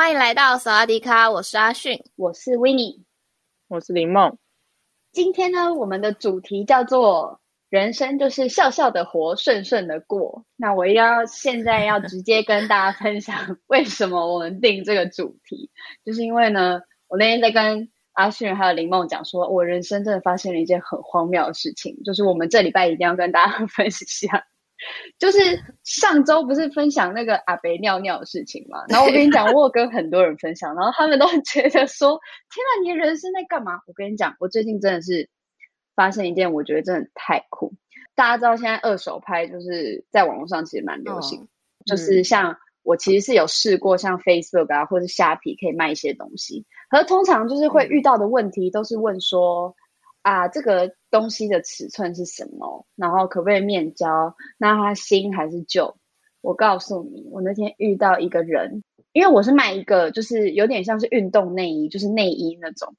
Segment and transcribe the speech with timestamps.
[0.00, 3.02] 欢迎来到萨瓦迪卡，我是阿迅，我是 Winnie，
[3.68, 4.38] 我是林梦。
[5.12, 10.46] 今天呢，我们的主题叫做“人生就是笑笑的活，顺顺的过”。
[10.56, 15.70] 那我要现在要直接跟大家分享，为什么我们定这个主题，
[16.02, 24.42] 就是因为呢，我那天在跟阿迅还有林梦讲说，我人生真的发现了一件很荒谬的事情，就是我们这礼拜一定要跟大家分享。
[25.18, 25.38] 就是
[25.84, 28.84] 上周不是分享那个阿北尿尿的事情嘛？
[28.88, 32.18] 然后我跟你讲， 我有跟很多人分享，然后他们都觉得说
[32.50, 35.28] ：“天啊，你的人生在干嘛？”我跟你讲，我最近真的是
[35.94, 37.74] 发现一件我觉得真的太酷。
[38.14, 41.46] 大家知道现在二手拍就是在网络上其实蛮流行，哦、
[41.86, 49.74] 就是像我其实是有试过像 Facebook 啊，或是虾皮可以卖一些东西，可是通常就是会遇到的问题都是问说。
[50.22, 52.86] 啊，这个东西的尺寸是什么？
[52.96, 54.34] 然后可不可以面交？
[54.58, 55.96] 那它新还是旧？
[56.42, 62.94] 我告诉你，我那天遇到一个人，因为我是卖一个，就是有点像是运动内衣，就是内衣那种。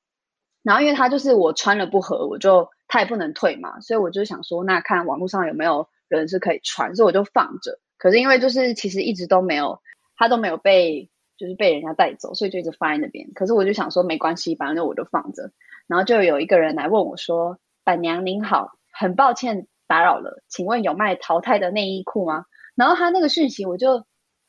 [0.63, 7.79] 然后因为他就是我穿了不合，我就他也不能退嘛，所以我就想说，那看网络上有没有人是可以穿，所以我就放着。
[7.97, 9.79] 可是因为就是其实一直都没有，
[10.15, 13.27] 他都没有被就是被人家带走，所以就一直放在那边。
[13.33, 15.51] 可是我就想说，没关系，反正我就放着。
[15.87, 23.95] 然后就有一个人来问我说：“板娘您好，很抱歉打扰了，请问有卖淘汰的内衣裤吗？”然后他那个讯息我就，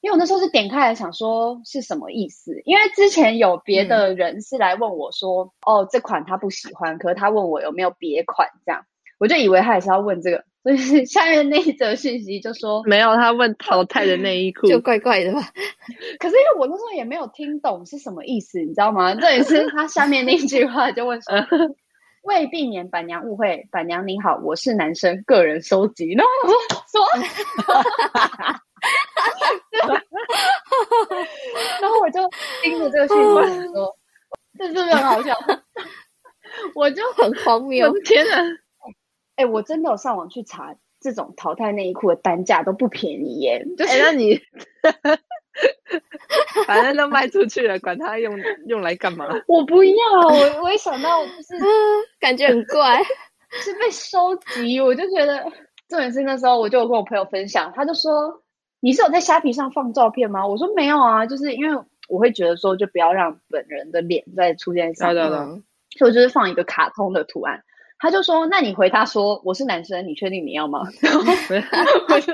[0.01, 8.85] 因为我那时候是点开来想说是什么意思，因为之前有别的人是来问我说：“嗯、哦，这款他不喜欢，可是他问我有没有别款，这样
[9.19, 15.40] 我就以为他也是要问这个，所以下面那一则讯息就说 没有，他问淘汰的内衣裤，就怪怪的吧。
[16.20, 19.14] 可是因为我那时候也没有听懂是什么意思，你知道吗？
[19.14, 21.34] 这也是他下面那句话就问说。
[22.23, 26.12] 为避免板娘误会，板娘您好，我是男生，个人收集。
[26.12, 26.50] 然后我
[26.86, 27.05] 说，
[31.80, 32.20] 然后我就
[32.62, 33.92] 盯着这个讯息说，
[34.56, 35.36] 这是不是很好笑？
[36.77, 38.36] 我就很荒谬，天哪！
[39.37, 43.65] 哎、欸，我真的有上网去查，这种淘汰内衣裤的单价都不便宜耶。
[43.77, 44.41] 就是、欸、那你。
[46.67, 48.35] 反正都卖出去了，管它用
[48.67, 49.27] 用来干嘛？
[49.47, 49.95] 我不要，
[50.27, 51.55] 我我一想到就是
[52.19, 53.03] 感觉很怪，
[53.51, 55.45] 是被收集，我就觉得
[55.89, 58.42] 重点是那时候我就有跟我朋友分享，他就说，
[58.81, 60.47] 你是有在虾皮上放照片吗？
[60.47, 65.23] 我说没有啊，就是因为我会觉得说就不要让本人的脸再出现上面，
[65.98, 67.63] 所以我就是放一个卡通的图案。
[68.02, 70.80] 他就说，那你回答说我是男生，你确定你要吗？
[72.11, 72.33] 我就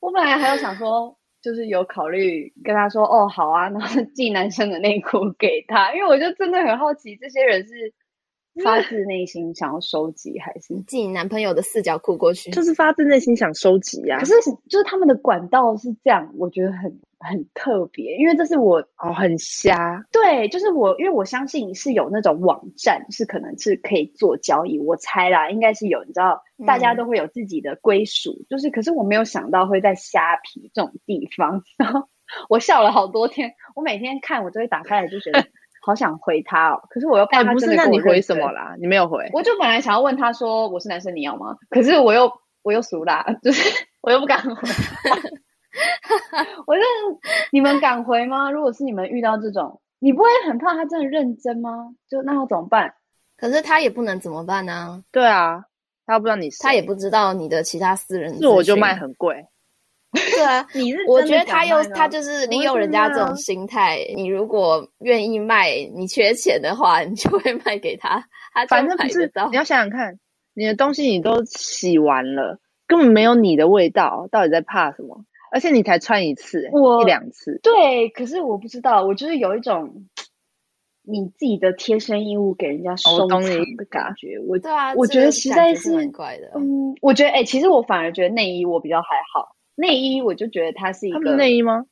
[0.00, 1.16] 我本来还有想说。
[1.42, 7.94] 就是有考虑跟他说哦好啊，然后寄男生的内裤给他，因为我就真的很好奇，这些人是
[8.62, 12.50] 发自内心想要收集，还是寄你男朋友的四角裤过去？
[12.50, 14.20] 就是发自内心想收集呀、啊。
[14.20, 14.32] 可是
[14.68, 16.98] 就是他们的管道是这样，我觉得很。
[17.18, 20.04] 很特别，因为这是我哦，很瞎。
[20.12, 24.78] 对，就是我，因为我相信是有那种网站，是可能是可以做交易。
[24.78, 26.04] 我猜啦，应该是有。
[26.04, 31.64] 你知道，大家都会有自己的归属，嗯、就是，可是我没有想到会在虾皮这种地方。
[31.78, 32.06] 然后
[32.50, 35.42] 我笑了好多天，我每天看，我都会打开来，就觉得
[35.86, 36.82] 好想回他哦。
[36.90, 38.74] 可是我又怕他真的、欸、不是，那你回什么啦？
[38.80, 39.30] 你没有回。
[39.32, 42.28] 我就本来想要问他说：“我是男生，你要吗？”可是我又
[42.62, 43.62] 我又俗啦， 就是
[44.02, 44.52] 我又不敢回。
[46.66, 46.82] 我就
[47.52, 48.50] 你们敢回吗？
[48.50, 51.94] 如果是你们遇到这种，你不会很怕他真的认真吗？
[52.10, 52.92] 就那要怎么办？
[53.36, 55.02] 可是他也不能怎么办呢、啊？
[55.12, 55.62] 对啊，
[56.06, 59.46] 他不知道你，他也不知道你的其他私人，是我就卖很贵。
[60.16, 63.98] 对啊， 你是我觉得他又他就是利用人家这种心态。
[64.16, 68.24] 你如果愿意卖，你缺钱的话，你就会卖给他。
[68.52, 70.18] 他反正不是，你要想想看，
[70.54, 75.24] 你的东西你都洗完了，根本没有你的味道，到底在怕什么？
[75.52, 77.60] 而且你才穿一次，我一两次。
[77.62, 80.06] 对，可是我不知道，我就是有一种
[81.02, 84.38] 你自己的贴身衣物给人家收藏的感觉。
[84.46, 86.50] 我对啊，我觉得实在是很怪的。
[86.56, 89.55] 嗯，我觉得哎、欸，其实我反而觉得内衣我比较还好。
[89.76, 91.84] 内衣我就觉得它是一个内衣吗？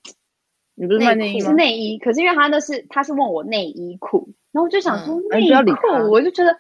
[0.75, 1.51] 你不是卖内衣吗？
[1.51, 6.51] 是内衣，可是因为他那是他是问我内衣裤，然后我就想说内衣裤，我就觉得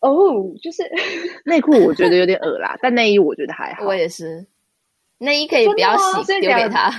[0.00, 0.82] 哦，oh, 就是
[1.46, 3.86] 内裤我觉得有点恶啦，但内衣我觉得还好。
[3.86, 4.46] 我也是，
[5.18, 6.92] 内衣可以不要洗，丢给他。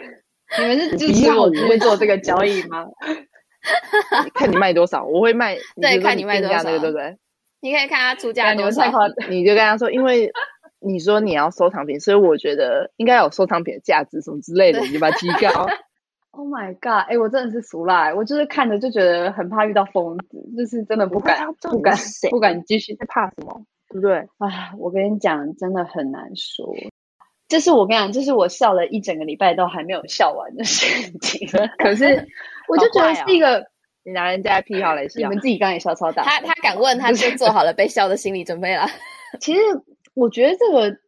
[0.58, 2.86] 你们是支持我不会做这个交易吗？
[4.34, 5.56] 看你卖多少，我会卖。
[5.80, 7.16] 对，看你卖多少，对不对？
[7.60, 8.82] 你可以看他出价多少，
[9.28, 10.32] 你就跟他说，因为
[10.80, 15.66] 你说你要收藏品，所以我觉得应该有收藏品的价值什么之类的，你就把它提高。
[16.32, 17.08] Oh my god！
[17.08, 21.96] 哎、欸，我真的是俗辣，我就是看着就觉得很怕遇到疯子，就是真的不敢，不敢，
[22.30, 23.62] 不敢继续，怕什么？
[23.88, 24.18] 对不对？
[24.38, 26.72] 啊，我跟你讲，真的很难说。
[27.48, 31.48] 这是我跟你讲，这是我笑了一整个礼拜都还没有笑完的事情。
[31.78, 32.04] 可是
[32.68, 33.66] 我就觉得是一个。
[34.02, 36.22] 你拿人家的癖好来笑，你们自己刚才也笑超大。
[36.22, 38.86] 他他敢问，他就做好了被笑的心理准备了。
[39.40, 39.60] 其实
[40.20, 40.98] 我觉得这个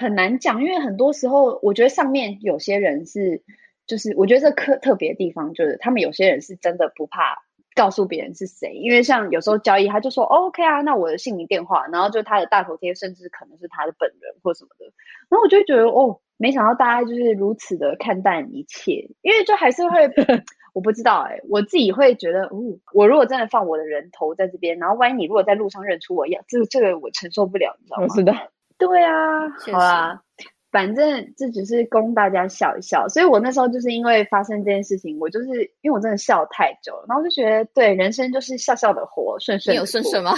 [0.00, 3.42] 很难讲，因为很多时候，我觉得上面有些人是，
[3.86, 7.42] 就是我觉得这特特别的地方，就是他们有些人是真的不怕
[7.74, 14.86] 告诉别人是谁，因为像有时候交易，他就说、哦、OK 啊，那我的姓名电话，然后就他的大头贴，甚至可能是他的本人或什么的，
[15.28, 20.08] 然后我就会觉得哦，没想到大家就是如此的看淡一切，因为就还是会。
[20.74, 22.58] 我不知道哎、欸，我自己会觉得，哦，
[22.92, 28.08] 我如果真的放我的人头在这边，然后万一你如果在路上认出我，呀，这个这个我承受不了，你知道吗？
[28.12, 28.32] 是的，
[28.78, 30.20] 对啊，好啊，
[30.70, 33.08] 反正这只是供大家笑一笑。
[33.08, 35.46] 所以我那时候就是因为发生这件事情，我就是
[35.80, 39.74] 因为我真的笑太久了，然后就觉得，对，人生就是笑笑的活，顺顺。
[39.74, 40.32] 你有顺顺吗？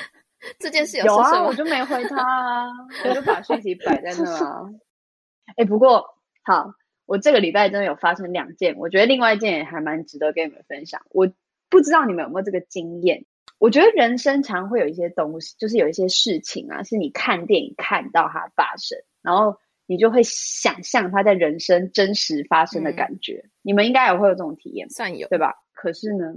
[0.58, 1.38] 这件事有顺顺吗？
[1.38, 2.66] 有啊，我就没回他啊，
[3.08, 4.62] 我就把讯息摆在那啊。
[5.56, 6.04] 哎，不过
[6.42, 6.72] 好。
[7.06, 11.02] 我这个礼拜真的有发生两件，我觉得另外一件也还蛮值得跟你们分享。
[11.10, 11.30] 我
[11.68, 13.26] 不知道你们有没有这个经验？
[13.64, 19.56] 我觉得人生常会有一些东西，就是有一些事情啊，是你看电影看到它发生，然后
[19.86, 23.40] 你就会想象它在人生真实发生的感觉。
[23.42, 25.54] 嗯、你们应该也会有这种体验，算有，对吧？
[25.72, 26.34] 可是呢，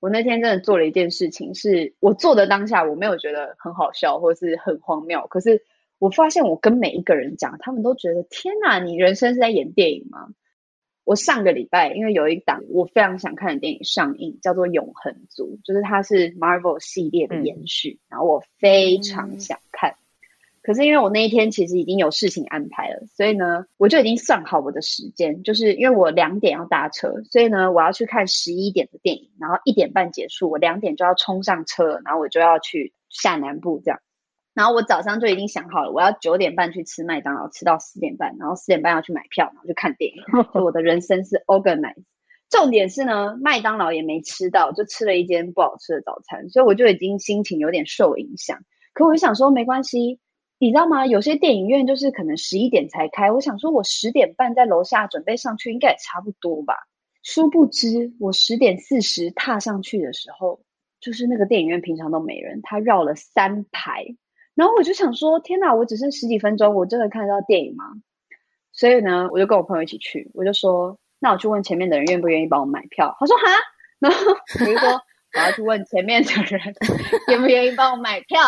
[0.00, 5.62] 我那天真的做了一件事情，是我做的当下我没有觉得很好笑或是很荒谬，可是。
[5.98, 10.26] 我发现我跟每一个人讲，他们都觉得天哪，你人生是在演电影吗？
[11.04, 19.90] 我上个礼拜因为有一档我非常想看的电影上映，叫做《永恒族》，就是它是 Marvel 系列的延续，嗯、然后我非常想看。
[19.90, 19.96] 嗯、
[20.62, 34.00] 可是因为我那一天其实已经有事情安排了，所以呢，我就已经算好我的时间，就是因为我两点要搭车，所以呢，我要去看十一点的电影，然后一点半结束，我两点就要冲上车，然后我就要去下南部这样。
[34.54, 40.22] 然后我早上就已经想好了，我要九点半去吃麦当劳，吃到十点半，然后十点半要去买票，然后去看电影。
[40.52, 42.04] 所以我的人生是 organized。
[42.50, 48.58] 重点是呢，麦当劳也没吃到，就吃了一间不好吃的早餐，所以我就已经心情有点受影响。
[48.92, 50.20] 可我就想说，没关系，
[50.58, 51.06] 你知道吗？
[51.06, 56.74] 有些电影院就是可能十一点才开，我想说我十点半在楼下准备上去，应该也差不多吧。
[57.22, 60.60] 殊不知，我十点四十踏上去的时候，
[61.00, 64.14] 就是那个电影院平常都没人，他绕了三排。
[64.54, 67.84] 然后我就想说，天哪，我只剩十几分钟，我真的看得到电影吗？
[68.70, 73.16] 所以呢，我就跟我朋友一起去，我就说，那我去问前面的人愿不愿意帮我买票。
[73.18, 73.44] 他说哈，
[73.98, 74.88] 然后我就说
[75.34, 76.74] 我要去问前面的人
[77.28, 78.38] 愿不愿意帮我买票。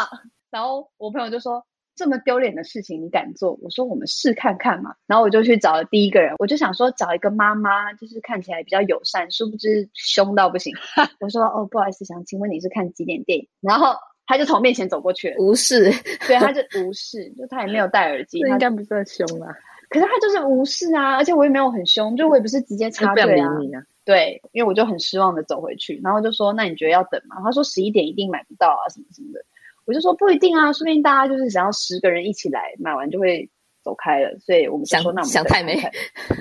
[0.51, 1.65] 然后我朋友就说，
[1.95, 3.59] 这么丢脸的事情你敢做？
[3.63, 4.95] 我说我们试看看嘛。
[5.07, 10.75] 然后我就去找了第一个人，我就想说找一个妈妈，就是看起来比较友善，殊不知凶到不行。
[11.21, 13.49] 我说哦，不好意思，想请问你是看几点电影？
[13.61, 13.95] 然后。
[14.27, 15.91] 他就从面前走过去了，无视，
[16.27, 19.55] 对，他就无视，就他也没有戴耳机， 这应该不算凶啊。
[19.91, 23.47] 可是他就是无视啊，而且我也没有很凶，就我也不是直接插队啊。
[23.47, 29.43] 啊对，因为我就很失望的走回去，然后就说：“那你觉得要等吗？”他说：“十一点一定买不到啊，什么什么的。”
[29.87, 33.49] 我就说：“不一定啊，说不定大家就是想要十个人一起来买完就会
[33.83, 35.81] 走开了。”所以我们想说：“那我们想太美。”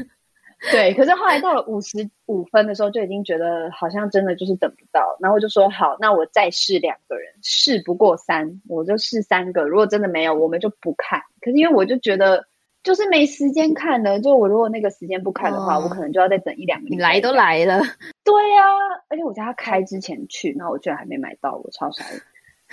[0.71, 9.63] 对，可是后来到了五十五分的时候，就已经觉得好像真的就是等不到，然后我就说好，那我再试两个人，试不过三，我就试三个。
[9.63, 11.21] 如果真的没有，我们就不看。
[11.41, 12.45] 可是因为我就觉得
[12.81, 16.87] 就是没时间看了，就我如果那个时间不看的话，哦、我可能就要再等一两个。
[16.89, 17.79] 你来都来了，
[18.23, 22.21] 对呀、啊，而且我在他开之前去，然后我居然还没买到，我超傻的。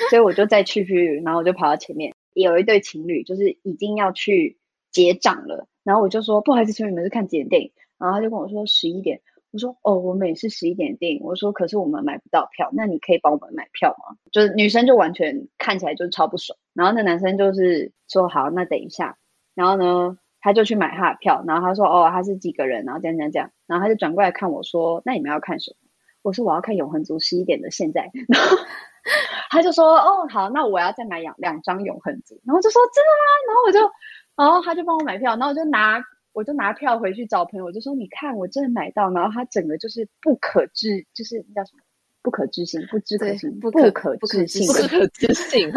[0.09, 4.57] 所以我就再去去，然后我就跑到前面，有一对情侣就是已经要去
[4.93, 5.67] 结账了。
[5.83, 7.73] 然后我就说不好意思，请问你们是看几点电影？
[7.99, 9.21] 然后他就跟我说十一点。
[9.53, 11.21] 我说哦，我们也是十一点电影。
[11.23, 14.17] 我说可是我们买不到票，那你可以帮我们买票吗？
[14.31, 16.57] 就是女生就完全看起来就超不爽。
[16.73, 19.19] 然后那男生就是说好，那等一下。
[19.57, 21.43] 然后呢，他就去买他的票。
[21.49, 22.85] 然后他说哦，他是几个人？
[22.85, 23.51] 然后这样这样这样。
[23.67, 25.89] 然后他就转过来看我说，那你们要看什么？
[26.23, 28.09] 我说我要看永恒族十一点的现在。
[28.29, 28.57] 然后
[29.51, 32.41] 他就说哦好，那我要再买两两张永恒族。
[32.45, 33.25] 然后就说真的吗？
[33.49, 33.93] 然后我就。
[34.41, 41.83] 然后他就帮我买票，然后我就拿我就拿票回去找朋友，我就说你看我真的买到，然后他整个就是不可置，就是叫什么
[42.23, 45.71] 不可置信，不知可信，不可不可置信，不可置信，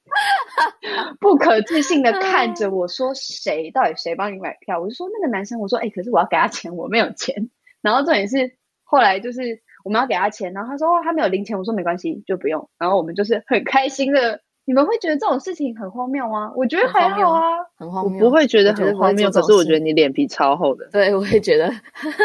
[1.20, 3.70] 不可置信的看着我说：“谁？
[3.70, 7.50] 到底谁帮你买票？”我就说：“那个男生。”我说：“哎、欸，可是我要给他钱，我没有钱。”
[7.82, 8.50] 然后重点是
[8.82, 14.40] 后来就是我们要给他钱，然后他说：“哦，他没有零钱。”我说：“没关系，就不用。”然后我们就是很开心的。
[14.68, 16.52] 你们会觉得这种事情很荒谬吗？
[16.54, 17.40] 我觉得还好啊，
[17.78, 18.22] 很荒谬。
[18.22, 20.86] 我不会觉得很荒谬，可是我觉得你脸皮超厚的。
[20.92, 21.70] 对，我也觉得，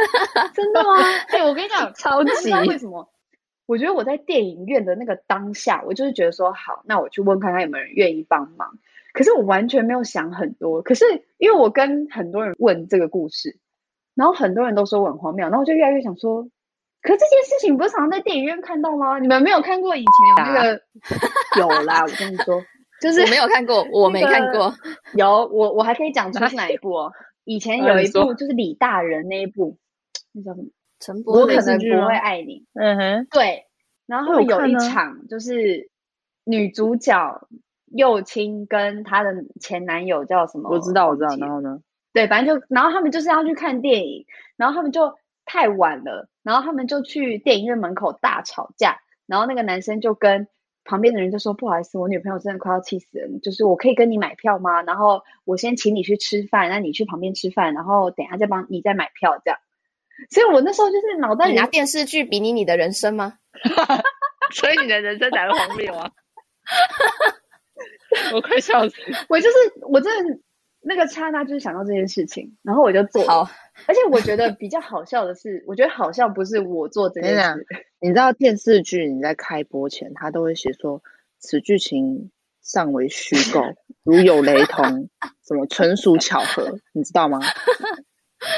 [0.53, 0.99] 真的吗？
[1.31, 2.51] 哎、欸，我跟你讲，超级。
[2.67, 3.07] 为什么？
[3.65, 8.77] 我觉得我在电影院的那个当下，我就是觉得说，好，那我去问看看有没有人愿意帮忙。
[9.13, 10.81] 可是我完全没有想很多。
[10.81, 11.05] 可是
[11.37, 13.57] 因为我跟很多人问这个故事，
[14.15, 16.49] 然后很多人都说我很荒谬，然后我就越来越想说。
[17.03, 19.19] 可这件事情不是常常在电影院看到吗？
[19.19, 20.81] 你们没有看过以前有那个？
[21.59, 22.63] 有啦，我跟你说，
[23.01, 24.73] 就是我没有看过，我没看过。
[25.15, 27.11] 有我，我还可以讲出是哪一部哦。
[27.43, 29.77] 以前有 一部就是李大仁那一部，
[30.31, 30.69] 那叫什么？
[31.01, 31.41] 陈柏霖。
[31.57, 32.65] 我可能不会爱你。
[32.73, 33.27] 嗯哼。
[33.29, 33.65] 对。
[34.07, 35.89] 然后有一场就是
[36.45, 37.47] 女主角
[37.93, 40.69] 幼青跟她的前男友叫什么？
[40.69, 41.35] 我知道，我知道。
[41.37, 41.79] 然后呢？
[42.13, 45.13] 对，反正就然后他们就是要去看电影，然后他们就。
[45.53, 50.47] 太晚了，然后他们就去电影院门口大吵架，然后那个男生就跟
[50.83, 54.81] 旁边的人就说：“不好意思，我女朋友真的快要气死了，就是我可以跟你买票吗？
[54.81, 59.59] 然后我先请你去吃饭，那你去旁边吃饭，然后等一下再帮你再买票这样。”
[60.31, 63.37] 所以，我那时候就是脑袋里你拿电视剧比拟你的人生吗？
[64.53, 66.09] 所以你的人生才会荒谬啊！
[68.33, 68.95] 我快笑死！
[69.29, 70.39] 我就是我真的。
[70.85, 73.23] 那个刹那就是想到这件事情，然后我就做。
[73.25, 73.49] 好，
[73.87, 77.65] 而且我觉得比较好笑的是，我觉得好笑不是我做这件事。
[77.99, 81.01] 你知道电视剧你在开播前，他都会写说
[81.39, 83.61] 此剧情尚为虚构，
[84.03, 85.09] 如有雷同，
[85.47, 87.39] 什么纯属巧合，你知道吗？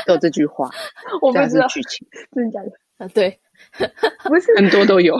[0.07, 0.69] 都有这句话，
[1.21, 3.07] 我不知道剧情 真的假的啊？
[3.13, 3.39] 对，
[4.23, 5.15] 不是很多都有。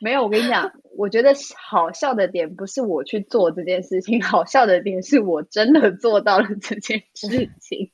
[0.00, 7.28] 没有，我跟你讲，我觉得好笑的点不是我去做这件事情， 好笑的点是我真的做到了这件事
[7.60, 7.90] 情，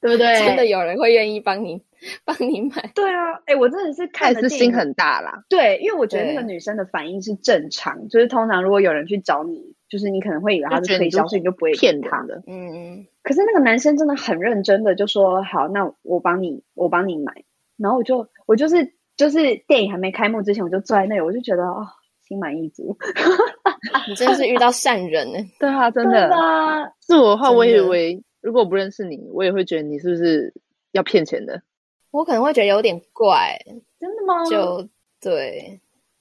[0.00, 0.34] 对不对？
[0.46, 1.84] 真的有人会愿意帮你
[2.24, 2.90] 帮你买？
[2.94, 5.44] 对啊，哎，我真的是看的是心很大啦。
[5.50, 12.42] 对，因为我觉得那个女生的反应是正常，就是通常如果有人去找你，就是你可能会以为他是推销，所以你就不会骗他的。
[12.46, 13.06] 嗯嗯。
[13.22, 17.44] 可是那个男生真的很认真的就说：“好，那我帮你，我帮你买。”
[17.76, 18.94] 然后我就我就是。
[19.14, 21.86] 就是电影还没开幕之前，我就坐在那里，我就觉得哦，
[22.26, 22.96] 心满意足。
[24.08, 25.38] 你真的是遇到善人呢？
[25.58, 26.30] 对啊，真的。
[27.06, 30.52] 是我的话，我以为如果我不认识你，我也会觉得你是不是
[30.92, 31.62] 要骗钱的？
[32.10, 33.58] 我可能会觉得有点怪。
[33.98, 34.44] 真的吗？
[34.46, 34.88] 就
[35.20, 35.80] 对，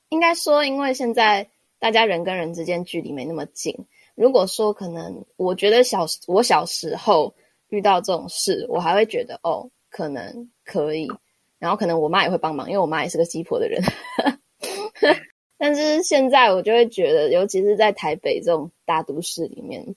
[0.09, 1.47] 应该说，因为现在
[1.79, 3.75] 大家人跟人之间距离没那么近。
[4.15, 7.33] 如果说可能，我觉得小我小时候
[7.69, 11.07] 遇到这种事，我还会觉得哦，可能可以。
[11.57, 13.81] 然后可能我妈也会帮忙，因为我妈也是个鸡婆的人。
[15.61, 19.95] 但是现在我就会觉得，尤其是在台北这种大都市里面，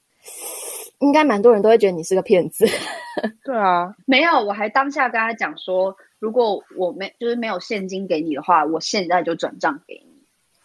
[0.99, 2.66] 应该蛮多人都会觉得你是个骗子。
[3.42, 10.12] 对啊，没有，我还当下跟他讲说，如果我没就是没有现金给你的话，我现在就转账给你。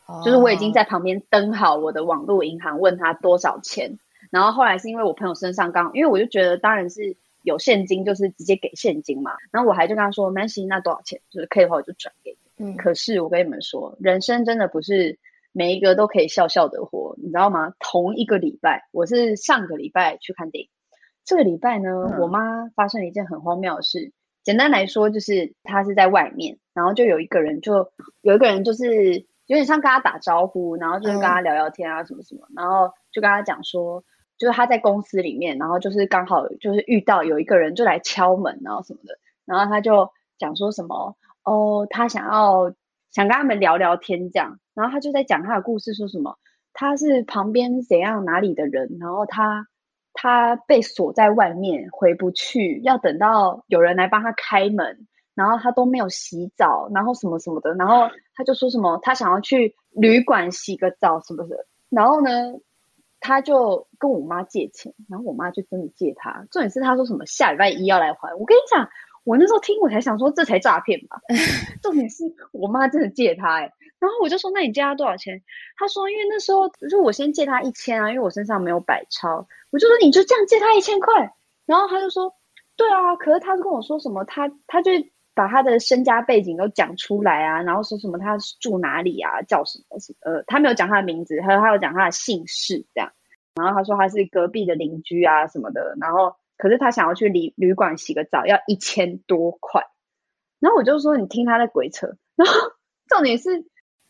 [0.06, 0.22] Oh.
[0.25, 3.98] 就是我已经在旁边登好我的网络银行，问他多少钱。
[4.29, 7.15] 然后后来是因为我朋友身上刚，因为我就觉得当然是。
[7.41, 11.22] 有现金就是直接给现金嘛，然后我还就跟他说，没关系，那多少钱？
[11.32, 12.38] 就是可以的话我就转给你。
[12.60, 15.18] 嗯，可是我跟你们说，人生真的不是
[15.51, 17.74] 每一个都可以笑笑的活，你知道吗？
[17.80, 20.70] 同一个礼拜，我是上个礼拜去看电影，
[21.25, 24.12] 这个礼拜呢，嗯、我妈发生了一件很荒谬的事。
[24.44, 27.89] 简单来说，就是她是在外面，然后就有一个人就，就
[28.22, 34.04] 有一个人就是有点像跟她打招呼，然后就是跟她聊聊天啊什么什么，嗯、然后就跟她讲说。
[34.38, 41.18] 就是他在公司里面，然后就是刚好就是遇到有一个人就来敲门，然后什么的，然后他就讲说什么
[41.50, 42.74] 哦，他想要
[43.12, 46.38] 想跟他们聊聊天这样，然后他就在讲他的故事，说什么
[46.74, 49.68] 他是旁边怎样哪里的人，然后他
[50.13, 62.32] 他被锁在外面回不去，要等到有人来帮他开门，然后他都没有洗澡，然后什么什么的，然后他就说什么他想要去旅馆洗个澡什么的，然后呢？
[63.22, 66.48] 他就跟我妈借钱，然后我妈就真的借他。
[66.51, 68.34] 重点是他说什么下礼拜一要来还。
[68.36, 68.88] 我跟你讲，
[69.24, 71.20] 我那时候听我才想说这才诈骗吧。
[71.82, 75.42] 重点是我妈真的借他哎、欸，然后我就说那你借他多少钱？
[75.78, 79.48] 他说因为那时候就是我先借他一千啊，因为我身上没有百钞。
[79.72, 81.34] 我就说你就这样借他一千块，
[81.66, 82.34] 然后他就说
[82.76, 84.92] 对啊，可是他跟我说什么他他就。
[85.36, 93.10] 把他的身家背景都讲出来啊，然后说什么他住哪里啊，叫什么什么，呃，他没有讲他的名字，还有他有讲他的姓氏这样，
[93.56, 99.82] 然后他说他是隔壁的邻居啊什么的，然后可是他想要去旅旅馆洗个澡要一千多块，
[100.60, 102.54] 然后我就说你听他在鬼扯， 然后
[103.08, 103.66] 重点是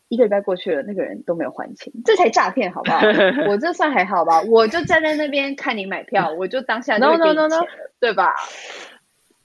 [0.08, 2.98] 一个礼拜过去了，那个人都没有还钱，这才诈骗好不好？
[3.48, 4.42] 我这算还好吧？
[4.42, 7.60] 我就站在那边看你买票，我就当下 no, no, no, no.
[8.00, 8.34] 对吧？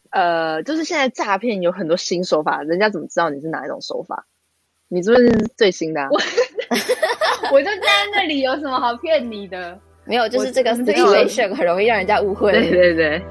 [0.10, 4.26] 呃，就是现在诈骗有很多新手法，人家怎么知道你是哪一种手法？
[4.88, 6.08] 你是不是最新的、啊？
[6.10, 6.18] 我
[7.54, 9.80] 我就站在那里，有什么好骗你的？
[10.06, 12.52] 没有，就是这个 situation 很容易让人家误会。
[12.52, 13.22] 对对对。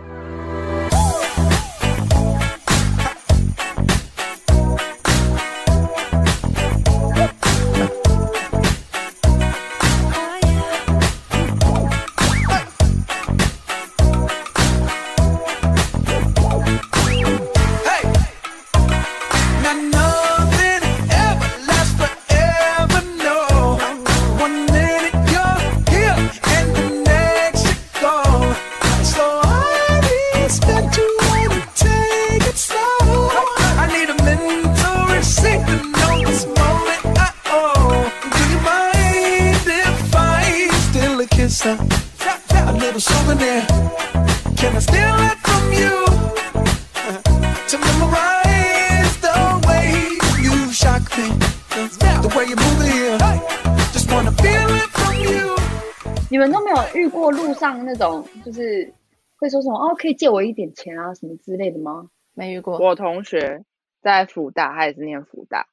[56.31, 58.91] 你们都没有遇过路上那种，就是
[59.37, 62.07] 会说什么哦，可以借我一点钱啊，什么之类的吗？
[62.33, 62.79] 没遇过。
[62.79, 63.63] 我同学
[64.03, 65.67] 在福大，他也是念福大，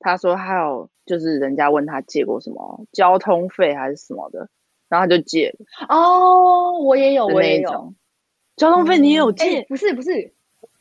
[0.00, 4.48] 他说还有就是人家问他借过什么交通费还是什么的，
[4.92, 5.86] 然后他就借了。
[5.88, 7.94] 哦，我也有，我也有。
[8.56, 9.60] 交通费你也有借？
[9.60, 10.10] 嗯欸、不是不是，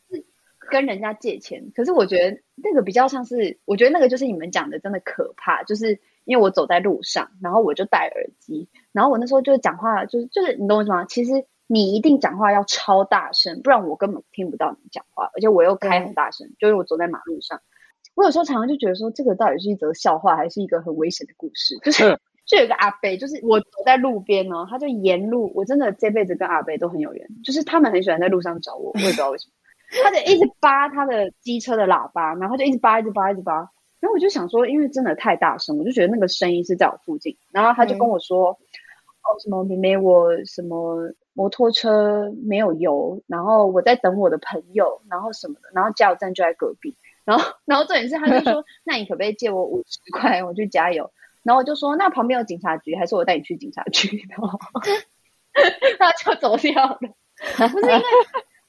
[0.10, 0.26] 是
[0.70, 1.72] 跟人家借钱。
[1.74, 5.64] 可是我觉得那个比较像是，我觉得那个就是你们讲的真的可怕。
[5.64, 11.06] 就是因为我走在路上，然后我就戴耳机，然后我那时候就是讲话，就是就是你懂我意思吗？
[11.06, 11.32] 其实
[11.68, 15.32] 你一定讲话要超大声，不然我根本听不到你讲话。
[15.34, 17.62] 而且我又开很大声，嗯、就是我走在马路上，
[18.16, 21.78] 我有时候常常就觉得说，这个到底是一则笑话，还是一个很危险的故事？
[21.86, 22.20] 就是。
[22.52, 29.54] 嗯就有个阿伯，就是我走在路边哦，他就沿路，我真的这辈子跟阿伯都很有缘，就是他们很喜欢在路上找我，我也不知道为什么，
[30.04, 33.54] 他就一直扒他的机车的喇叭，然后就一直扒，一直扒，一直扒，
[34.02, 51.10] 然后我就想说，因为真的太大声，我就觉得那个声音是在我附近，然后他就跟我说，嗯、哦什么妹妹，我什么摩托车没有油，然后我在等我的朋友，然后什么的，然后加油站就在隔壁，然后然后重点是他就说， 那你可不可以借我五十块，我去加油。
[51.44, 54.26] 然后我就说，那旁边有警察局，还是我带你去警察局？
[54.30, 54.58] 然后
[56.00, 57.00] 他就走掉了。
[57.00, 58.04] 不是因为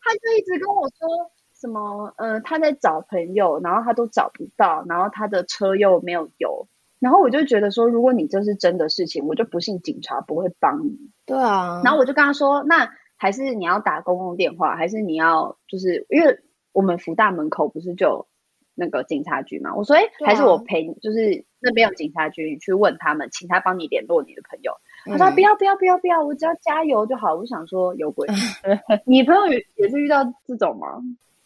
[0.01, 6.67] 他就一直跟我说什么，嗯、呃，他在找朋友，然后他都找不到，然后他的车又没有油。
[6.99, 11.11] 然后我就觉得说，如果你这是真的事情，我就不信警察不会帮你。
[11.27, 11.83] 对啊。
[11.85, 16.39] 然后我就跟他说，那还是你要打公共电话，还是你要就是因为
[16.73, 18.27] 我们福大门口不是就有
[18.75, 19.75] 那个警察局嘛？
[19.75, 21.45] 我说，哎，还是我陪你，就是。
[21.65, 24.73] 那边有警察局，你去问他们，请他帮你联络你的朋友。
[25.05, 27.37] 他说、嗯、不要不要不要不要，我只要加油就好。
[27.37, 28.27] 我想说有鬼，
[29.07, 30.89] 你朋友也是遇到这种吗？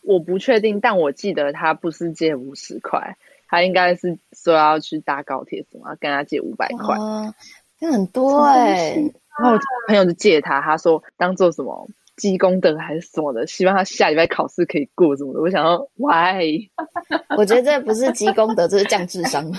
[0.00, 6.96] 我不确定，但我记得他不是借五十块，他应该是说要去搭高铁什么，跟他借五百块，
[7.78, 9.14] 这很多哎、欸。
[9.38, 15.40] 然后我朋友就借他，他说当做什么积功德还是什么的，希望他下礼拜考试可以过什么的。
[15.40, 16.58] 我想要，why？
[17.36, 19.50] 我觉得这不是积功德，这是降智商。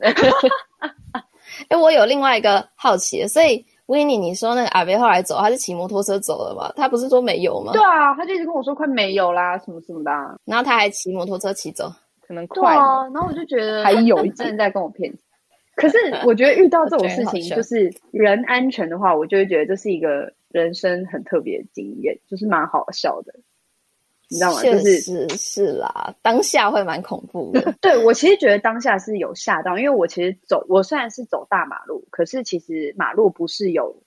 [1.68, 6.72] 哎，我有另外一个好奇，所以 Winnie，你说那个阿伯后来走，他是骑摩托车走了吗？
[6.76, 7.72] 他不是说没有吗？
[7.72, 10.34] 对啊，他就一直跟我说快没有啦，什么什么的、啊。
[10.44, 11.92] 然后他还骑摩托车骑走，
[12.26, 12.74] 可能快。
[12.74, 15.12] 啊，然后我就觉得还有一阵在跟我骗。
[15.76, 23.32] 可是我觉得遇到这种事情，就是人安全的话，我就会觉得这是一个人生很特别的经验，就是蛮好笑的。
[24.28, 24.62] 你知道吗？
[24.62, 27.74] 就是是是啦，当下会蛮恐怖的。
[27.80, 34.02] 对，我其实觉得当下是有吓到，因为我其实走，我虽然是走大马路，可是其实马路不是有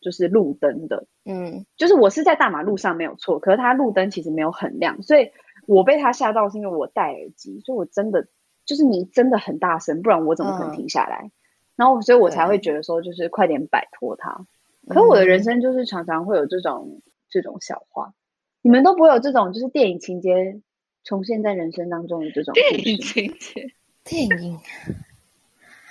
[0.00, 1.06] 就是路灯的。
[1.24, 5.30] 嗯，就是我是在大马路上没有错，可是它路灯其实没有很亮，所以
[5.66, 8.26] 我被他吓到是因为我戴耳机，所以我真的
[8.68, 11.22] 就是你真的很大声，不然我怎么可能停下来？
[11.24, 11.32] 嗯、
[11.76, 14.44] 然后所以我才会觉得说，就是快点摆脱它。
[14.88, 18.12] 可我的人生就是常常会有这种、嗯、这种小话。
[18.60, 20.60] 你们都不会有这种，就是电影情节
[21.02, 23.72] 重现在人生当中的这种电影情节，
[24.04, 24.60] 电影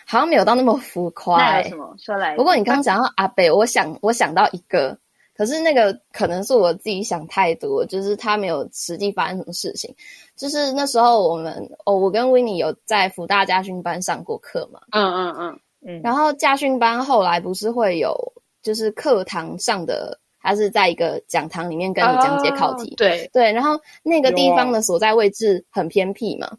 [0.05, 1.37] 好像没有到那么浮夸。
[1.37, 1.95] 那有什么？
[1.97, 2.35] 说来。
[2.35, 4.99] 不过你刚刚讲到阿北，我想我想到一个，
[5.38, 9.93] 可是那个可能是我自己想太多，就是他没有实际发生什么事情。
[10.36, 11.54] 就是那时候我们
[11.86, 14.82] 哦，我跟 Winnie 有在福大家训班上过课嘛。
[14.91, 16.02] 嗯嗯嗯嗯。
[16.02, 20.19] 然后家训班后来不是会有，就是课堂上的。
[20.39, 26.58] 他是在一个讲堂里面跟你讲解考题，哦、对对，然后那个地方的所在位置很偏僻嘛，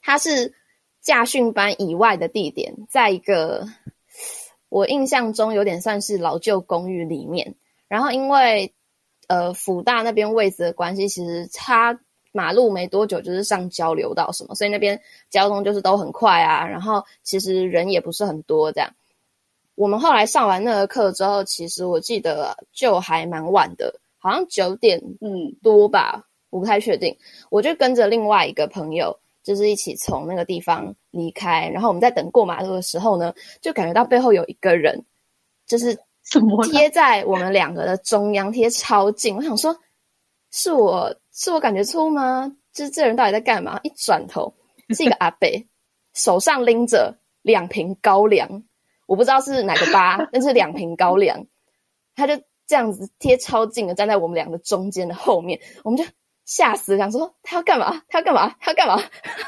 [0.00, 0.54] 它是
[1.02, 3.66] 驾训班以外的地点，在一个
[4.70, 7.54] 我印象中有点算是老旧公寓里面。
[7.88, 8.72] 然后因为
[9.28, 11.98] 呃辅大那边位置的关系，其实差
[12.32, 16.66] 马路没多久就是上交流道什么，所以那边交通就是都很快啊。
[16.66, 18.92] 然后其实人也不是很多这样。
[19.74, 27.14] 我们后来上完那个课之后，其实我记得就还蛮晚的，好像九点嗯多吧，我不太确定。
[27.50, 31.68] 我就跟着另外一个朋友，就是一起从那个地方离开。
[31.68, 35.04] 然后我们在等过马路的时候呢，就感觉到背后有一个人，
[35.66, 35.98] 就是
[36.70, 39.36] 贴在我们两个的中央，贴超近。
[39.36, 39.76] 我想说，
[40.52, 42.52] 是我是我感觉错误吗？
[42.72, 43.80] 就是这人到底在干嘛？
[43.82, 44.54] 一转头
[44.90, 45.48] 是一个阿伯，
[46.14, 48.64] 手上拎着两瓶高粱。
[49.06, 51.46] 我不知道是哪个八， 但是两瓶高粱，
[52.16, 56.04] 他就这样子贴超近的站在我们两个中间的后面，我们就
[56.44, 58.02] 吓死，想说他要干嘛？
[58.08, 58.54] 他要干嘛？
[58.60, 59.00] 他要干嘛？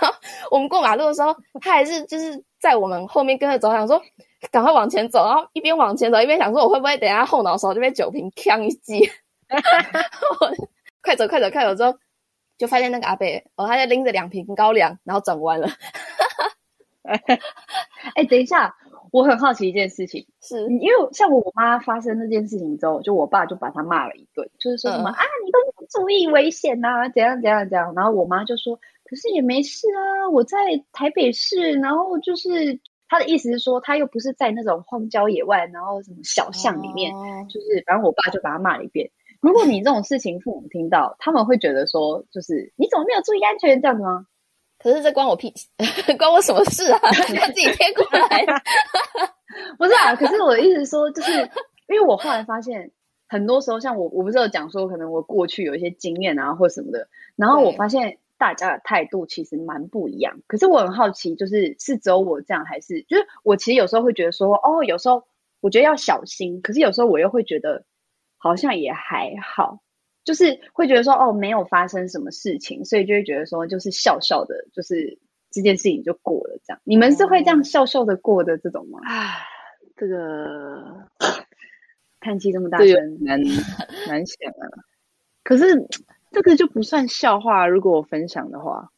[0.52, 4.00] 我们过马路的时候，他还是就是在我们后面跟着走，想说
[4.52, 9.10] 赶快往前走，然后一边往前走一边想说我会不会等一下后脑勺就被酒瓶呛一击？
[11.02, 11.98] 快走快走快走之后，
[12.58, 15.68] 就发现那个阿伯哦，他在拎着两瓶高粱，然后转弯了。
[18.14, 18.74] 哎，等一下。
[19.10, 27.94] 我很好奇一件事情，是因为像我妈发生那件事情之后，就我爸就把他骂了一顿，就是说什么、嗯、啊，你都不注意危险呐，怎样怎样怎样。
[27.96, 30.58] 然后我妈就说，可是也没事啊，我在
[30.92, 39.10] 台北市，然后就是她的意思是说，他又不是在那种荒郊野外，然后什么小巷里面，哦、就是反正我爸就把他骂了一遍。
[39.40, 44.26] 如果你这种事情父母听到，他们会觉得说，就是你怎么没有注意安全这样子吗？
[44.78, 45.52] 可是这关我屁，
[46.18, 47.00] 关我什么事啊？
[47.30, 48.44] 你要自己贴过来。
[49.78, 51.32] 不是啊，可是我的意思是说，就是
[51.88, 52.90] 因为我后来发现，
[53.28, 60.40] 很多时候像我，我不是有讲说，可能我过去有一些经验啊，或什么的，然后我发现大家的态度其实蛮不一样。
[60.46, 65.24] 可是我很好奇，就是是只有我这样，还是就是我其实有时候会觉得说，哦，有时候
[65.60, 67.84] 我觉得要小心，可是有时候我又会觉得
[68.38, 69.82] 好像也还好。
[70.24, 75.18] 就是会觉得说哦，没有发生什么事情，所以就会觉得说就是笑笑的，就是
[75.50, 76.78] 这件事情就过了这样。
[76.84, 79.00] 你们是会这样笑笑的过的这种吗？
[79.04, 79.38] 啊，
[79.96, 81.08] 这个
[82.20, 83.40] 叹气这么大声，难
[84.06, 84.68] 难想啊。
[85.44, 85.88] 可是
[86.30, 88.90] 这个就不算笑话，如果我分享的话，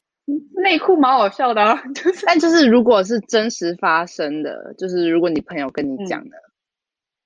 [0.62, 1.82] 内裤蛮好笑的啊。
[1.94, 6.50] 就是，但就是如果是真实发生的，就是如果你朋友跟你讲的，嗯、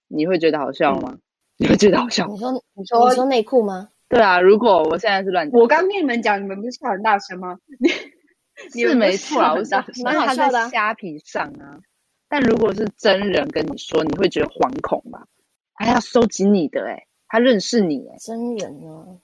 [0.16, 1.12] 你会觉得好笑吗？
[1.14, 1.20] 嗯、
[1.58, 2.26] 你会觉得好笑？
[2.26, 3.90] 你说你说你说内裤吗？
[4.08, 7.58] 对啊，如果我现在是乱讲，我刚跟你们讲，你们不是笑很大声吗？
[8.72, 10.68] 是没错啊，我想蛮好笑的。
[10.68, 11.80] 虾皮上啊，
[12.28, 15.26] 但如果是真人跟你说，你会觉得惶恐吧？
[15.74, 19.18] 还要收集你的哎，他认识你哎，真人哦，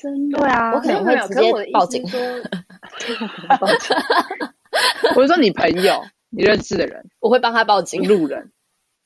[0.00, 2.02] 真的对啊，我可能会直接报警。
[3.60, 3.96] 报警，
[5.16, 8.02] 我是说你朋友，你认识的人，我会帮他报警。
[8.06, 8.50] 路人。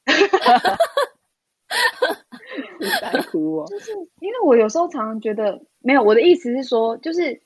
[2.78, 7.42] 你在哭哦，就是因为我有时候常常觉得没有，我的意思是说，就是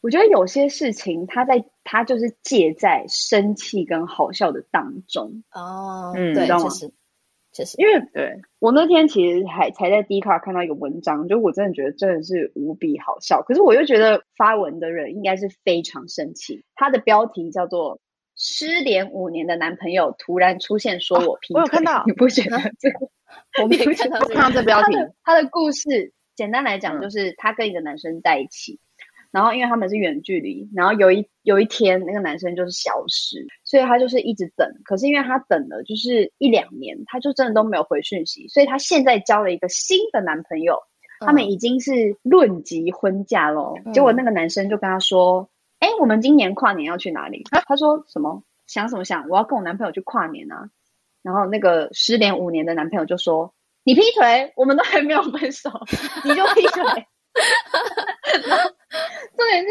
[0.00, 6.92] 我觉得有些事情，他在他就是借在生气跟好笑的当中哦，嗯，对，确实
[7.78, 18.00] 因为对我那天其实还才在 D 卡看到一个文章，就我真的觉得真的是无比好笑，可是我又觉得发文的人应该是非常生气，他的标题叫做
[18.36, 23.08] “失联五年的男朋友突然出现说我劈腿”，我有看到， 你不觉得这个？
[23.62, 24.92] 我没 看到这看到这标题。
[25.22, 28.78] 他的故事简单来讲，就是他跟一个男生在一起，嗯、
[29.30, 34.68] 然后因为他们是远距离，然后有一有一天那个男生就是消失，所以他就是一直等。
[34.84, 40.74] 可是因为他等了就是一两年，他就真的都没有回讯息，所以他现在交了一个新的男朋友，
[41.20, 43.78] 嗯、他们已经是论及婚嫁咯。
[43.84, 48.42] 嗯、结果那个男生就跟他说：“哎、欸，我们今年跨年要去哪里？”啊、他说：“什么？
[48.66, 49.28] 想什么想？
[49.28, 50.70] 我要跟我男朋友去跨年啊！”
[51.22, 53.52] 然后那个失联五年的男朋友就说
[53.84, 55.70] ：“你劈腿，我们都还没有分手，
[56.24, 56.82] 你就劈腿。”
[59.36, 59.68] 重点是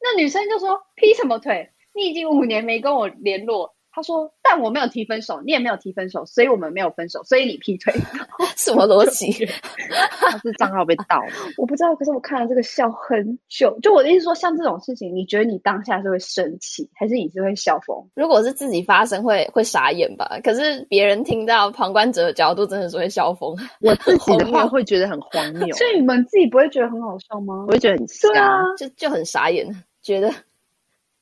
[0.00, 1.70] 那女生就说：“劈什么腿？
[1.94, 7.94] 你已经五年没跟我联络。”他说：“但我没有提分手，你也没有提分手，所以我们没有分手，所以你劈腿，
[8.54, 9.32] 什么逻辑？
[10.20, 11.96] 他是账号被盗了， 我不知道。
[11.96, 13.74] 可是我看了这个笑很久。
[13.80, 18.06] 就我的意思说，像这种事情，你觉得你当下是会生气，还是你是会笑疯？
[18.14, 20.38] 如果是自己发生会，会会傻眼吧？
[20.44, 23.56] 可是别人听到旁观者的角度，真的是会笑疯。
[23.80, 27.64] 我自己的话会觉得很荒谬，所以你们自己不会觉得很好笑吗？
[27.66, 29.66] 我会觉得很笑，对啊，就就很傻眼，
[30.02, 30.30] 觉得。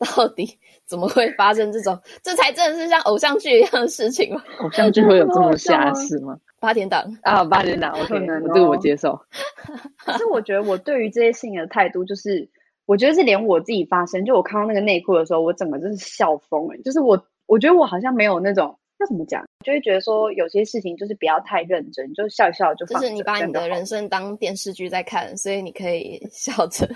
[0.05, 0.49] 到底
[0.87, 1.99] 怎么会发生这种？
[2.23, 4.43] 这才真的是像偶像剧一样的事情吗？
[4.61, 6.38] 偶像剧会有这么瞎事吗？
[6.61, 9.19] 八点档啊，八点档，我可能这个我接受。
[10.05, 12.49] 可是我觉得我对于这些事情的态度就是，
[12.87, 16.77] 我觉得是连我自己发生，就我看到那个内裤的时候，我整个就是笑疯了。
[16.83, 22.99] 就是我，我觉得我好像没有那种要怎么讲，就会觉得说有些事情就是不要太认真，就笑一笑就放。
[23.03, 26.88] 就是你把你的人生当电视剧在看，所以你可以笑着。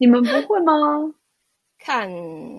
[0.00, 1.14] 你们不会吗？
[1.78, 2.10] 看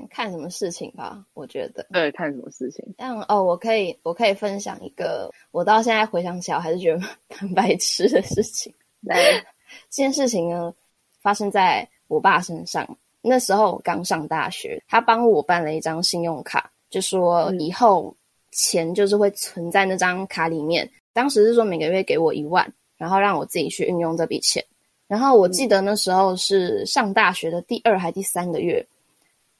[0.10, 1.86] 看什么事情吧，我觉得。
[1.92, 2.84] 对，看什么事情。
[2.98, 7.00] 但哦，我可以，我可以分享一个我到现在回想起来我还是觉得
[7.42, 8.74] 蛮白痴的事情。
[9.02, 9.18] 来，
[9.90, 10.74] 这件事情呢，
[11.22, 11.88] 发生在。
[12.10, 12.88] 我爸身上，
[13.22, 18.16] 那时候我刚上大学，他帮我办了一张信用卡，就说以后
[18.54, 20.90] 钱就是会存在那张卡里面。
[21.12, 24.64] 当时是说每个月给我一万，然后让我自己去运用这笔钱。
[25.06, 28.82] 然后我记得那时候是上大学的第二还第三个月，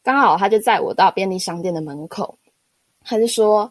[0.08, 2.40] 刚好他就载我到便利商店的门口，
[3.04, 3.70] 他就说：“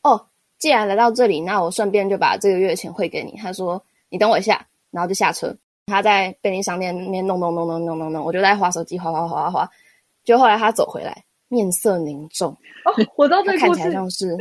[0.00, 0.26] 哦，
[0.58, 5.54] 既然来到这里，那我顺便就把这个月的钱汇给你。”他说：“你等我一下。”然后就下车。
[5.84, 9.70] 他在便利商店那边弄弄弄弄弄弄弄，我就在划手机，划划划划划。
[10.24, 12.50] 就后来他走回来，面色凝重。
[12.86, 14.34] 哦，我知道这看起来像是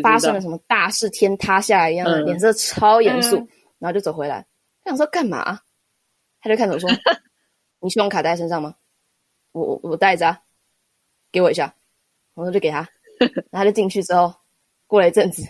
[0.00, 3.36] 发生了什么大事，天塌下来一样的，脸色超严肃。
[3.36, 3.48] 嗯、
[3.80, 4.46] 然后就走回来，
[4.84, 5.58] 他想说干嘛？
[6.40, 6.88] 他就看着我说
[7.82, 8.72] ：“你信用卡带在身上吗？”
[9.50, 10.40] 我我我带着啊，
[11.34, 11.74] 给我一下。
[12.34, 14.32] 我说就给他，然后他就进去之后，
[14.86, 15.42] 过了一阵子，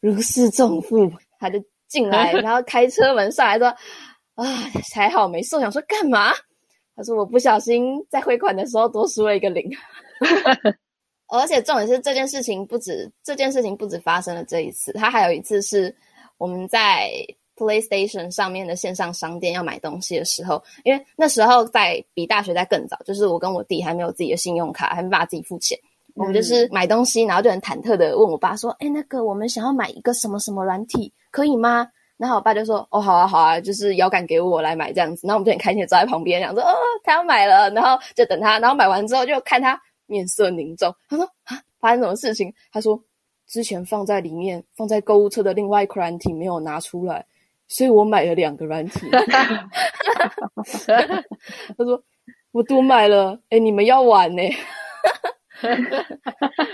[0.00, 3.68] 如释重负，他就进来， 然后开车门上来说。
[4.36, 4.44] 啊，
[4.94, 5.60] 还好没送。
[5.60, 6.32] 想说干嘛？
[6.96, 9.70] 他说我不小心在汇款的时候多输了一个零。
[11.28, 15.94] 而且重点是这件事情不止这件事情不止发生了这一次，他还有一次是
[16.38, 17.10] 我们在
[17.64, 25.78] PlayStation 上面的线上商店要买东西的时候，因为那时候在比大学在更早，就是我跟我弟还没有自己的信用卡，还没办法自己付钱，
[26.14, 40.94] 我们就是买东西，然后就很忐忑的问我爸说：“哎，那个我们想要买一个什么什么软体，可以吗？”然后我爸就说：“哦，好啊，好啊，就是摇杆给我来买这样子。”然后我们就很开心的坐在旁边，想说：“哦，他要买了。”然后就等他，然后买完之后就看他面色凝重。
[41.08, 43.02] 他说：“啊，发生什么事情？”他说
[43.48, 47.24] ：“之前放在里面，放在购物车的另外一款软体没有拿出来，
[47.70, 49.08] 所以我买了两个软体。”
[51.78, 52.02] 他说
[52.52, 54.42] ：“我多买了，哎，你们要玩呢？”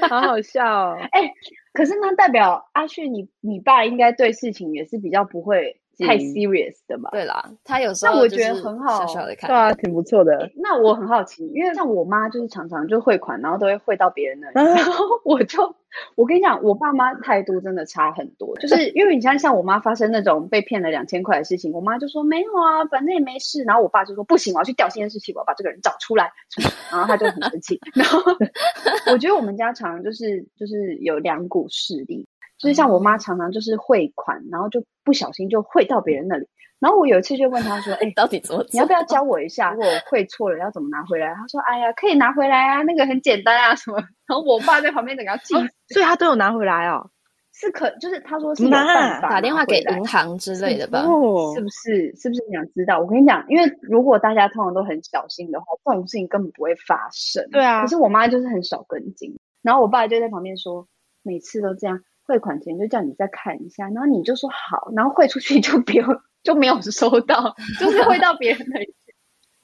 [0.09, 0.97] 好好笑哦！
[1.13, 1.33] 哎、欸，
[1.73, 5.81] 可是那代表阿旭，你你爸应该对事情也是比较不会。
[5.99, 7.11] 太 serious 的嘛？
[7.11, 10.51] 对啦，他有时候那我觉得很好，小小的看，对啊，挺不错的。
[10.57, 15.75] 那我很好奇，因为像我妈就是常常就汇款，然后都会汇到别人那里， 然后我就
[16.15, 18.55] 我跟你讲，我爸妈态度真的差很多。
[18.59, 23.63] 就是因为你像像我妈发生那种被骗了两千块的事情，我妈就说没有啊，反正也没事。
[23.65, 26.31] 然后我爸就说不行，我要去调监视器，我要把这个人找出来。
[26.93, 27.81] 然后他就很生气。
[27.95, 28.21] 然后
[29.13, 32.27] 我觉得我们家常常就是就是有两股势力。
[32.59, 36.47] 就是像我妈常常就是汇款，然后就不小心就汇到别人那里。
[36.79, 38.64] 然后我有一次就问她说：“哎、欸，到底怎么？
[38.71, 39.73] 你要不要教我一下？
[39.73, 43.97] 如果汇错了要怎么拿回来？”她说：“哎呀，可以拿回来啊，那个很简单啊，什么。”
[44.29, 45.55] 然后我爸在旁边等要气，
[45.88, 47.11] 所以他都有拿回来哦。
[47.55, 48.87] 是可，就是他说是有办
[49.23, 51.01] 法打电话给银行之类的吧？
[51.01, 51.07] 是，
[51.55, 52.16] 是不是？
[52.16, 53.01] 是不是你想知道？
[53.01, 57.49] 我跟你讲，因为如果大家通常都很小心的话，这种事情根本不会发生。
[57.51, 57.81] 对啊。
[57.81, 60.87] 可是我妈就是很少跟进，然后我爸就在旁边说
[61.25, 66.07] ：“每次都这样。”汇款前就叫你再看一下，然后你就说好，然后汇出去就不用
[66.43, 68.95] 就没有收到， 就是汇到别人那里。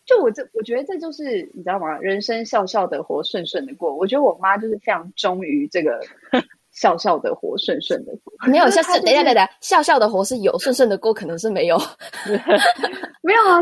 [0.05, 1.97] 就我这，我觉得这就是你知道吗？
[1.99, 3.95] 人生笑笑的活，顺顺的过。
[3.95, 6.01] 我觉得我妈就是非常忠于这个
[6.73, 8.33] 笑笑的活，顺顺的过。
[8.49, 11.79] 没有，下次等一下，等一下，笑笑的活是有，顺顺的过可能是没有，
[13.23, 13.61] 没有啊。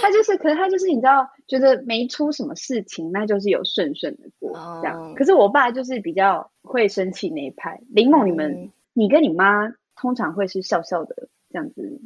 [0.00, 4.52] 他就是，可是他就是，你知道，觉得没出什么事情，那就是有顺顺的过
[4.82, 5.08] 这样。
[5.08, 5.16] Oh.
[5.16, 7.80] 可是我爸就是比较会生气那一派。
[7.88, 8.70] 林梦，你们，mm.
[8.92, 12.00] 你跟你妈通常会是笑笑的这样子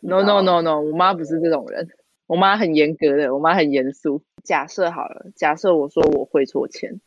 [0.00, 1.88] ？No No No No，我妈不是这种人，
[2.26, 4.22] 我妈很严格的，我妈很严肃。
[4.42, 7.00] 假设好了，假设我说我会错钱，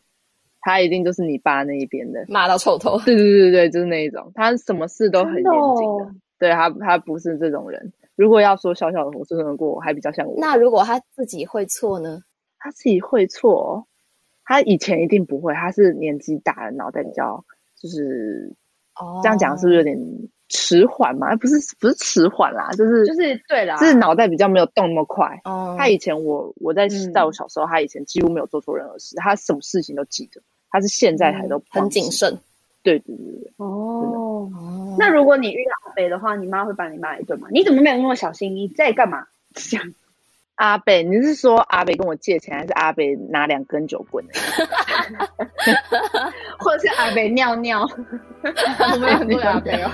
[0.61, 2.99] 他一定就是你爸那一边的，骂到臭头。
[2.99, 6.05] 对对对对，就是那一种，他什么事都很严谨的。
[6.05, 7.91] 的对他他不是这种人。
[8.17, 10.33] 如果要说小小的活顺顺的过，我还比较像我。
[10.37, 12.19] 那如果他自己会错呢？
[12.57, 13.87] 他自己会错，
[14.43, 15.53] 他以前一定不会。
[15.53, 17.45] 他是年纪大了，脑袋比较
[17.79, 18.53] 就是
[18.99, 19.95] 哦，这样讲是不是有点
[20.49, 21.35] 迟缓嘛？
[21.35, 25.39] 不是，不是迟缓啦，就是就是对啦，就是脑袋比较没有动那么快。
[25.43, 30.41] 哦，他以前我我在在我小时候，他以前几乎没有做错任何事，他什么事情都记得。
[30.69, 32.37] 他是现在才都很谨慎。
[32.87, 33.51] 对对对对。
[33.57, 34.49] 哦。
[34.97, 37.49] 那如果你遇到阿北的话，你妈会把你骂一顿吗？
[37.51, 38.55] 你怎么没有那么小心？
[38.55, 39.25] 你在干嘛？
[39.53, 39.93] 这样，
[40.55, 44.23] 阿北，你是说阿北跟我借钱，还是阿北拿两根酒棍？
[46.59, 47.85] 或者是阿北尿尿？
[48.93, 49.91] 我们有很多阿北哦。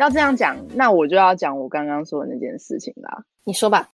[0.00, 3.22] 要这样讲，那我就要讲我刚刚说的那件事情啦。
[3.44, 3.88] 你说吧。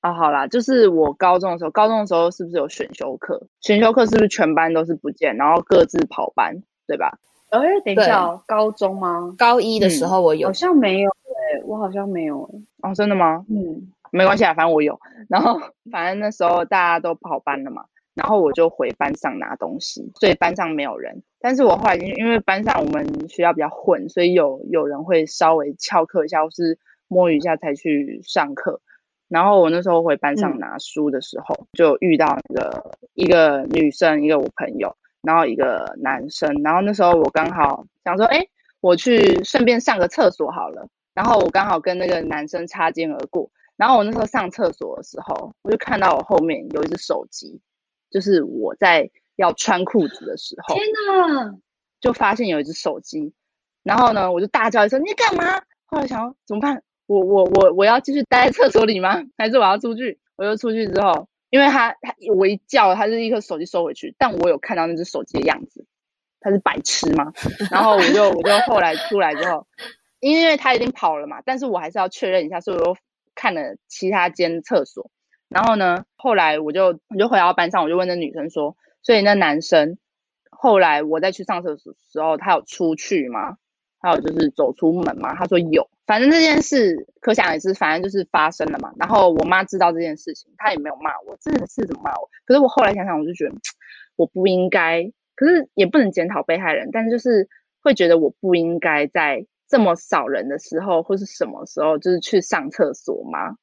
[0.00, 3.38] 啊，好啦，就是我高中的时候，高中的时候是不是有选修课？
[3.60, 7.18] 选修课是不是全班都是不见，然后各自跑班，对吧？
[7.50, 9.34] 哎，等一下哦，高中吗？
[9.36, 12.62] 高一的时候我有，好像没有诶，我好像没有诶。
[12.80, 13.44] 哦，真的吗？
[13.50, 14.98] 嗯，没关系啊，反正我有。
[15.28, 15.60] 然后
[15.92, 21.22] 反正那时候大家都跑班了嘛，然后我就回班上拿东西，所以班上没有人。
[21.40, 28.80] 但是我后来因因为班上我们学校比较混，所以有有人会稍微翘课一下，或是摸鱼一下才去上课。
[29.28, 36.52] 然后我那时候回班上拿书的时候，嗯、就遇到那个一个女生，一个我朋友，然后一个男生。
[36.64, 38.44] 然后那时候我刚好想说，哎，
[38.80, 40.86] 我去顺便上个厕所好了。
[41.14, 43.48] 然后我刚好跟那个男生擦肩而过。
[43.76, 47.60] 然后我那时候上厕所的时候，我就看到我后面有一只手机，
[48.10, 51.54] 就是我在要穿裤子的时候，天哪，
[52.00, 53.32] 就发现有一只手机。
[53.82, 56.82] 然后呢，我就大叫一声：“你干嘛？”后来想怎么办？
[57.06, 59.22] 我我我我要继续待在厕所里吗？
[59.38, 60.20] 还是我要出去？
[60.36, 64.14] 我就出去之后，因为他他我一叫，他就立刻手机收回去。
[64.18, 65.86] 但我有看到那只手机的样子，
[66.40, 67.32] 他是白痴吗？
[67.70, 69.66] 然后我就我就后来出来之后，
[70.20, 72.96] 因为他已经跑了嘛，但是我还是要确认一下，所以我又
[73.34, 75.10] 看了其他间厕所。
[75.50, 79.98] 然后呢，后来我就我就回到班上，我就问那女生说，所以那男生
[80.50, 83.56] 后来我再去上厕所的时候，他有出去吗？
[84.02, 88.90] 还有就是走出门嘛，他说有，反正这件事可想而知，反正就是发生了嘛。
[88.96, 92.30] 然后我妈知道这件事情，她也没有骂我，真的是怎么骂我？
[92.46, 93.54] 可是我后来想想，我就觉得
[94.16, 95.02] 我不应该，
[95.34, 97.48] 可是也不能检讨被害人，但是就是
[97.82, 103.56] 会觉得我不应该在这么少人的时候，或是什么时候，就是去上厕所吗？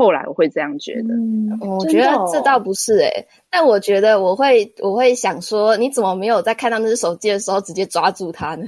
[0.00, 8.66] 后来我会这样觉得，嗯，我觉得这倒不是诶、欸，但我觉得我会我会想说，你怎么没有在看到那只手机的时候直接抓住它呢？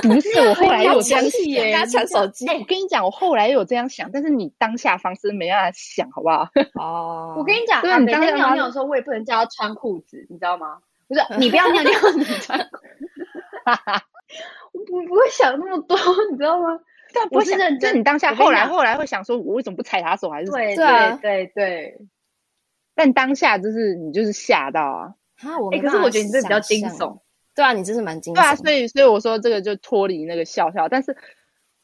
[0.00, 2.46] 不是，我后来有这样 想，跟他抢手机。
[2.46, 6.48] 哎，我跟你讲，我后来有这样想，但是你当下方式没办法想，好不好？
[6.80, 10.78] 哦， 我跟你讲，啊，每天尿尿的时候，我也不能叫他穿裤子，你知道吗？
[11.06, 12.82] 不是，你不要尿尿，你穿裤子。
[14.72, 15.94] 我不不会想那么多，
[16.30, 16.78] 你知道吗？
[17.12, 21.98] 但不是认真，你当下后来后来会想说，我为什么不踩他手，还是对对对对。
[22.94, 25.14] 但当下就是你就是吓到啊！
[25.42, 27.20] 啊，我哎，可是我觉得你这比较惊悚。
[27.54, 28.36] 对啊，你这是蛮惊悚。
[28.36, 30.88] 对啊，所以所以我说这个就脱离那个笑笑。
[30.88, 31.16] 但是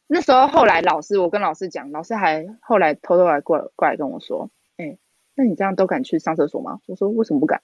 [0.07, 4.99] 那时候后来老师，我跟老师讲，老师还后来偷偷来过来过来跟我说，哎，
[5.35, 6.81] 那你这样都敢去上厕所吗？
[6.87, 7.63] 我说为什么不敢？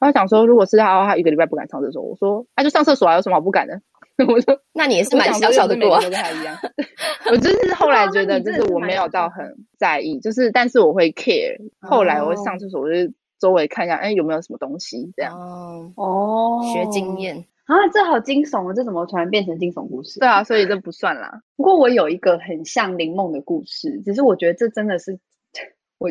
[0.00, 2.02] 他想说，如果是他，他一个礼拜不敢上厕所。
[2.02, 3.82] 我说，那就上厕所啊，有什么好不敢的？
[4.28, 6.56] 我说，那你也是蛮小小的过，跟他一样。
[7.30, 9.44] 我就是后来觉得，就是我没有到很
[9.78, 11.56] 在意，就是但是我会 care。
[11.80, 15.34] 后来我会上厕所，我就周围看一下，哎，有没有什么东西这样。
[15.38, 18.74] 哦哦，学经验啊，这好惊悚啊！
[18.74, 20.18] 这怎么突然变成惊悚故事？
[20.18, 21.40] 对啊，所以这不算啦。
[21.56, 25.18] 不过我有一个很像林梦的故事，只是我觉得这真的是
[25.98, 26.10] 我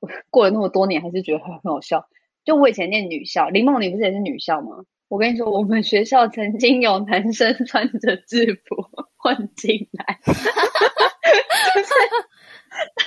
[0.00, 2.06] 我过了那么多年，还是觉得很好笑。
[2.44, 4.84] 就我以前念女校，林梦你不是也是女校吗？
[5.12, 8.76] 我跟你说，我们学校曾经有男生穿着制服
[9.18, 10.18] 混进来。
[10.24, 11.90] 就 是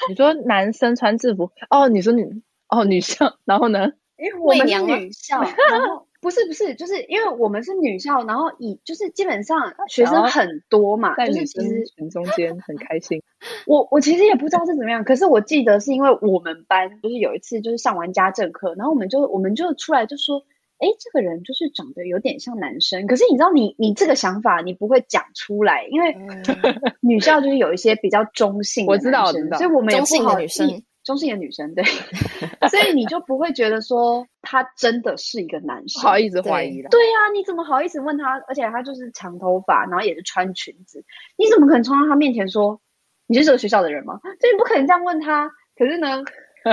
[0.10, 1.90] 你说男生穿制服哦？
[1.90, 3.92] 你说女哦女校，然后呢？
[4.18, 5.42] 因为我们是女校，
[5.72, 13.24] 然后不是不是，就是因为我们是女校，然后以就是基本上学生很多嘛，在女生群中间很开心。
[13.66, 20.46] 我我其实也不知道是怎么样，可是我记得是因为我们班就是有一次就是上完家政课，然后我们就我们就出来就说。
[20.78, 26.16] 哎，这个人就是长得有点像男生，可是你知道你，你你这个想法你不会讲出来，因为
[27.02, 31.84] 女校就是有一些比较中性的我知道，我知道，所以我们也中性的女生，中性的女生，对，
[32.70, 38.38] 所以你就不会觉得说他真的是一个男生，不好意思怀疑了，对呀、啊，你怎么好意思问他？
[38.48, 41.04] 而且他就是长头发，然后也是穿裙子，
[41.38, 42.82] 你怎么可能冲到他面前说
[43.28, 44.20] 你是这个学校的人吗？
[44.22, 45.50] 所以你不可能这样问他。
[45.78, 46.24] 可是呢，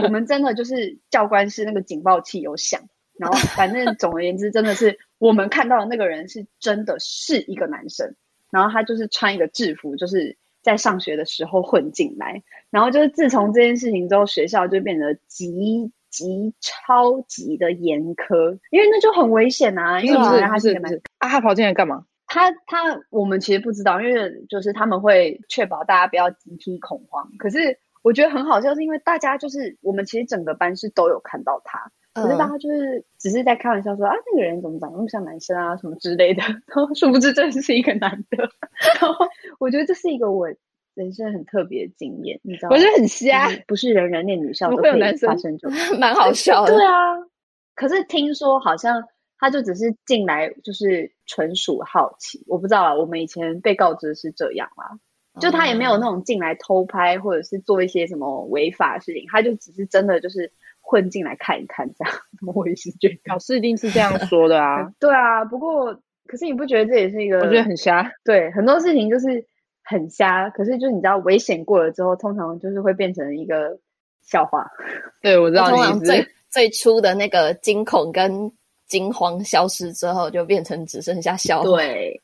[0.03, 2.81] 我们真的就是教官是那个警报器有响。
[3.23, 8.16] 然后，反正总而言之，真的是我们看到的那个人是真的是一个男生，
[8.51, 22.05] 然后他就是穿一个制服，就是在上学的时候混进来，然后就是自从这件事情之后，学校就变得极极超级的严苛，因为那就很危险啊，因为他是他是一个男生啊，他跑进来干嘛？
[22.27, 31.93] 他他我们其实不知道，因为就是他们会确保大家不要集体恐慌，可是我觉得很好笑，是因为大家就是我们其实整个班是都有看到他。
[32.15, 36.43] 可是大家就是只是在开玩笑说、嗯、啊，那个人怎么长得那么像男生啊，什么之类的。
[36.67, 38.49] 然后殊不知这是一个男的。
[39.01, 39.27] 然后
[39.59, 40.47] 我觉得这是一个我
[40.95, 42.77] 人生很特别的经验，你知道吗？
[42.77, 46.75] 我觉得很瞎，不是人人念女校都会有男生发生这种，蛮好笑的。
[46.75, 47.17] 对啊，
[47.75, 49.03] 可是听说好像
[49.39, 52.45] 他就只是进来，就是纯属好奇。
[52.47, 54.99] 我不知道啊，我们以前被告知是这样啦，
[55.41, 60.53] 就他也没有那种进来偷拍或者是做一些什么违法的事情，他就只是真的就是
[60.93, 62.14] 混进来看一看这样。
[62.55, 64.86] 我也是觉得老师一定是这样说的啊。
[65.01, 65.95] 对啊，不过
[66.26, 67.38] 可是你不觉得这也是一个？
[67.38, 68.12] 我觉得很瞎。
[68.22, 69.45] 对，很多事情就是。
[69.84, 73.76] 很瞎，可是就是你知道，危险过了之后，通常就是会变成一个
[74.22, 74.64] 笑话。
[75.20, 75.76] 对，我知道你。
[75.76, 78.51] 通常最最初的那个惊恐跟
[78.86, 81.78] 惊慌消失之后，就变成只剩下笑话。
[81.78, 82.20] 对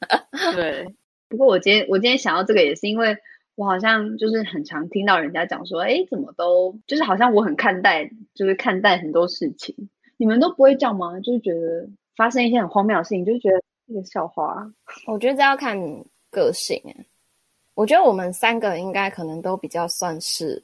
[0.55, 0.87] 对。
[1.29, 3.15] 不过我今天我今天想到这个，也是因为
[3.59, 9.75] 我好像就是很常听到人家讲说，哎，怎么都就是好像我很看待，就是看待很多事情，
[10.17, 11.19] 你们都不会这样吗？
[11.19, 14.65] 就是觉得发生一些很荒谬的事情，就是觉得一个笑话。
[15.09, 15.77] 我觉得这要看
[16.31, 17.05] 个性哎。
[17.75, 20.63] 我觉得我们三个应该可能都比较算是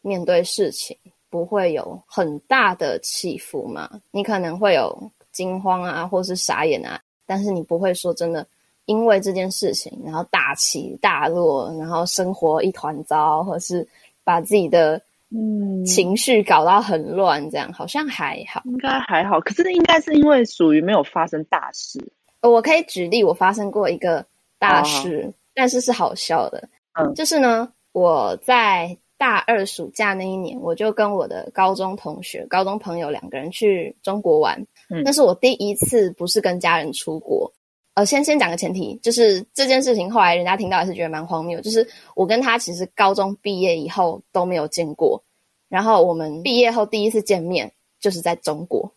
[0.00, 0.96] 面对事情
[1.28, 4.00] 不会有很大的起伏嘛。
[4.12, 8.46] 你可能会有惊慌啊，或是傻眼啊，但是你不会说真的
[8.90, 13.86] 因为这件事情然后大起大落，然后生活一团糟，或是
[14.24, 19.40] 把自己的嗯情绪搞到很乱，这样好像还好，应该还好。
[19.40, 22.12] 可是应该是因为属于没有发生大事。
[22.42, 24.26] 我可以举例，我发生过一个
[24.58, 25.24] 大事。
[25.28, 34.56] 哦但是是好笑的，嗯，就是呢，我在大二暑假那一年，我就跟我的高中同学、高中朋友两个人去中国玩。
[34.88, 37.52] 嗯，那是我第一次不是跟家人出国。
[38.00, 45.22] 呃，先先讲个前提，就是这件事情后来人家听到也是觉得蛮荒谬，就是我跟他其实高中毕业以后都没有见过，
[45.68, 47.70] 然后我们毕业后第一次见面
[48.00, 48.90] 就是在中国。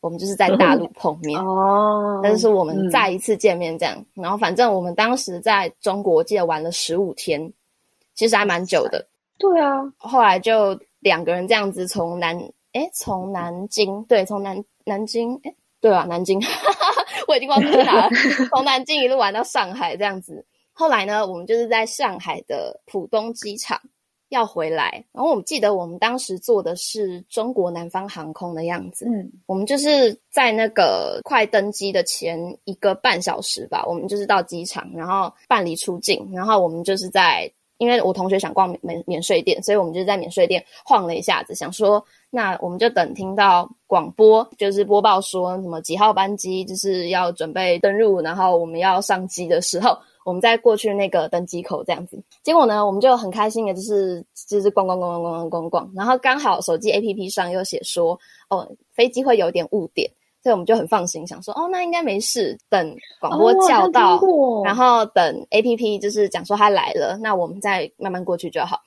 [0.00, 7.52] 我们就是在大陆 碰面哦，但是我们再一次见面这样，嗯、然后反正我们当时在中国，我记得玩了十五天，
[8.14, 9.06] 其实还蛮久的。
[9.38, 12.34] 对啊，后来就两个人这样子从南，
[12.72, 16.40] 诶，从南京，对，从南南京，诶，对啊，南京，
[17.26, 18.10] 我已经忘记哪了，
[18.50, 20.44] 从南京一路玩到上海这样子。
[20.72, 23.80] 后来呢，我们就是在上海的浦东机场。
[24.30, 29.04] 要回来，然后我们记得我们当时坐的是中国南方航空的样子。
[29.06, 42.00] 嗯，我们就是在那个快登机的前一个半小时吧，我们就是到机场，然后办理出境，然后我们就是在，因为我同学想逛免免税店，所以我们就在免税店晃了一下子，想说
[42.30, 49.98] 那我们就等听到广播，就是播报说什么几号班机就是要准备登入，然后我们要上机的时候。
[50.22, 58.16] 我们再过去那个登机口这样子，结果呢，我们就很开心的，就是就是逛逛逛逛逛逛逛，然后刚好手机 APP 上又写说，
[58.50, 60.08] 哦，飞机会有点误点，
[60.42, 62.56] 所以我们就很放心，想说，哦，那应该没事。
[62.68, 64.20] 等广播叫到，
[64.62, 68.78] 然后等 APP 就是讲说它来了，那我们再慢慢过去就好。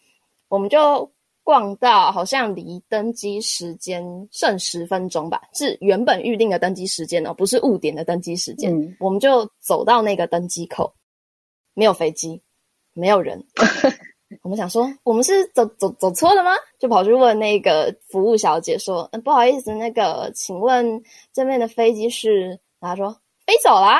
[0.49, 1.09] 我们就
[1.43, 8.73] 逛到好像离登机时间剩十分钟吧，是原本预定的登机时间哦，不是误点的登机时间。
[8.73, 10.93] 嗯、我们就走到那个登机口。
[11.75, 12.39] 没有飞机，
[12.93, 13.43] 没有人。
[14.41, 16.51] 我们想说，我们是走走走错了吗？
[16.79, 23.11] 就跑去问那个服务小姐说：“嗯，不好意思，那个，请问这边的飞机是？”然后说
[23.45, 23.97] ：“飞走了。”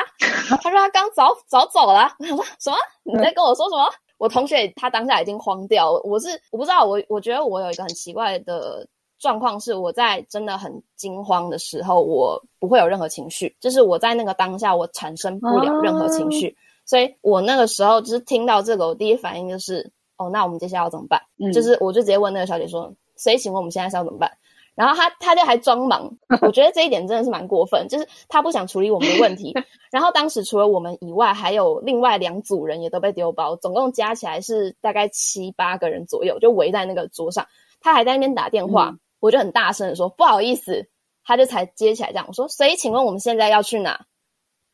[0.48, 2.76] 他说：“他刚早早走了。”我想说什么？
[3.02, 3.92] 你在跟我说什么？
[4.18, 6.00] 我同学他当下已经慌掉了。
[6.04, 8.86] 我是我不知道，我我觉得我有一个很奇怪的
[9.18, 16.56] 状况，是我在真的很惊慌的时候，我不会有任何情绪，就是我在那个当下，我产生不了任何情绪。
[16.86, 21.20] 所以我那个时候就是听到这个，我第一反应就是，哦，那我们接下来要怎么办？
[21.38, 24.30] 嗯，就是我就直接问那个小姐说，所以请问我们现在是要怎么办？
[24.74, 26.10] 然后他他就还装忙，
[26.42, 29.54] 我觉得这一点真的是蛮过分，就是他不想处理我们的问题。
[29.92, 37.46] 然后当时除了我们以外，还有另外两组人也都被丢包，总共加起来是大概七八个人左右，就围在那个桌上。
[37.80, 40.88] 他还在那边打电话，嗯，我就很大声的说不好意思，
[41.24, 44.06] 他就才接起来这样我说，所以请问我们现在要去哪？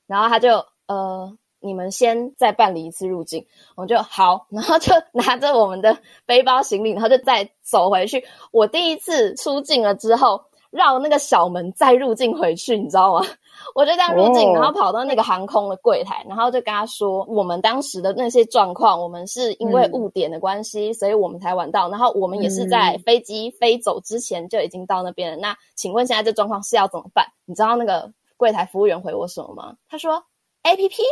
[0.07, 1.37] 然后他就呃。
[1.61, 3.47] 你们先再办理一次入境，
[3.77, 8.25] 我就好，然后就 拿着我们的背包行李，然后就再走回去。
[8.51, 13.27] 我第一次出境了之后，绕那个小门再入境回去，你知道吗？
[13.75, 14.57] 我就这样入境，oh.
[14.57, 21.89] 然后跑到那个航空的柜台，然后就跟他说我们当时的那些状况，我们是因为误点的关系，嗯、所以我们才晚到。
[21.91, 25.37] 然后我们也是在飞机飞走之前就已经到那边了。
[25.37, 27.27] 嗯、那请问现在这状况是要怎么办？
[27.45, 29.75] 你知道那个柜台服务员回我什么吗？
[29.89, 30.25] 他说
[30.63, 31.03] ：“A P P。”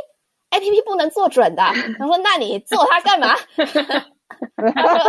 [0.51, 1.63] A P P 不能做准的，
[1.99, 3.83] 他说：“那你做它干嘛？”他说：“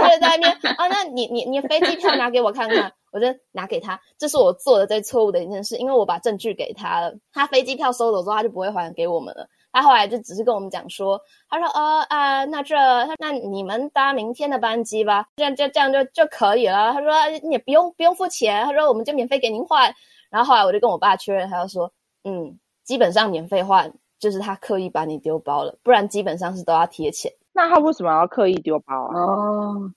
[0.01, 9.47] 他就在那边啊，那你你你飞机票拿给我看看。”我就拿给他，这是我做的最错误的一件事，因为我把证据给他了，他飞机票收走之后，他就不会还给我们了。
[9.71, 11.19] 他后来就只是跟我们讲说，
[11.49, 12.75] 他说呃啊，那这
[13.17, 16.93] 那你们搭明天的班机吧，这样这这样就就可以了。
[16.93, 17.11] 他说
[17.41, 19.91] 你也不用不用付钱，他说我们就免费给您换。
[20.29, 21.91] 然后后来我就跟我爸确认，他就说
[22.23, 27.31] 嗯，基本上免费换就是他刻意把你丢包了，不然基本上是都要贴钱。
[27.53, 29.15] 那他为什么要刻意丢包啊？
[29.15, 29.91] 哦，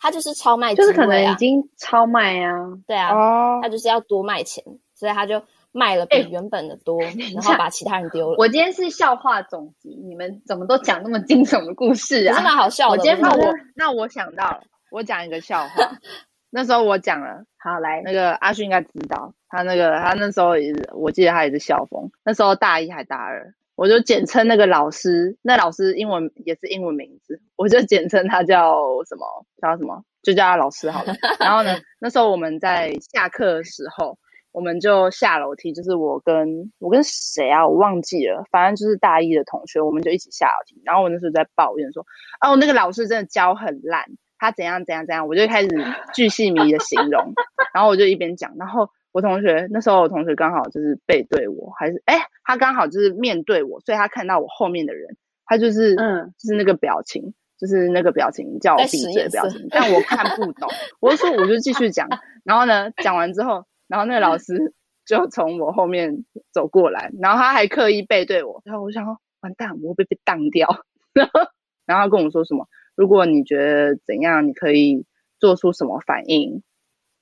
[0.00, 2.52] 他就是超卖、啊，就是可能已经超卖啊。
[2.86, 4.64] 对啊，哦他就是要多卖钱，
[4.94, 5.42] 所以他就。
[5.72, 8.34] 卖了比原本的多，欸、然后把其他人丢了。
[8.42, 12.34] 我今天是笑话总集，你们怎么都讲那么惊悚的故事啊？
[12.34, 12.90] 真的好笑的。
[12.90, 15.92] 我今天那我那我想到了，我讲一个笑话。
[16.50, 22.10] 那时候我讲了，好来，那个阿勋应该知道，他那个他那时候也是，我记得他也是校风。
[22.24, 28.76] 那时候大一还大二，我就简称那个老师，那老师英文也是英文名字，我就简称他叫
[29.08, 29.24] 什么
[29.56, 31.14] 叫什么，就叫他老师好了。
[31.38, 34.18] 然后呢，那时候我们在下课的时候。
[34.52, 37.64] 我们就下楼梯，就是我跟我跟谁啊？
[37.68, 40.82] 我忘记了，反正就是大一的同学，我们就一起下楼梯。
[40.84, 42.04] 然后我那时候在抱怨说
[42.44, 44.04] ：“哦，那个老师真的教很烂，
[44.40, 45.68] 他怎样怎样怎样。”我就开始
[46.12, 47.32] 巨细靡的形容。
[47.72, 60.68] 然后我就一边讲，然后我同学那时候我同学刚好就是背对我，还是哎，他刚好就是面对我，所以他看到我后面的人，他就是嗯，就是那个表情，就是那个表情叫我闭嘴的表情，但我看不懂。
[61.00, 62.08] 我就说我就继续讲，
[62.44, 63.64] 然后呢，讲完之后。
[63.88, 64.72] 然后那个老师
[65.04, 70.84] 就从我后面走过来，然后他还刻意背对我，然后我想说完蛋，我会被被当掉。
[71.12, 71.40] 然后，
[71.86, 72.68] 然后他跟我说什么？
[72.94, 75.04] 如果你觉得怎样，你可以
[75.40, 76.62] 做出什么反应，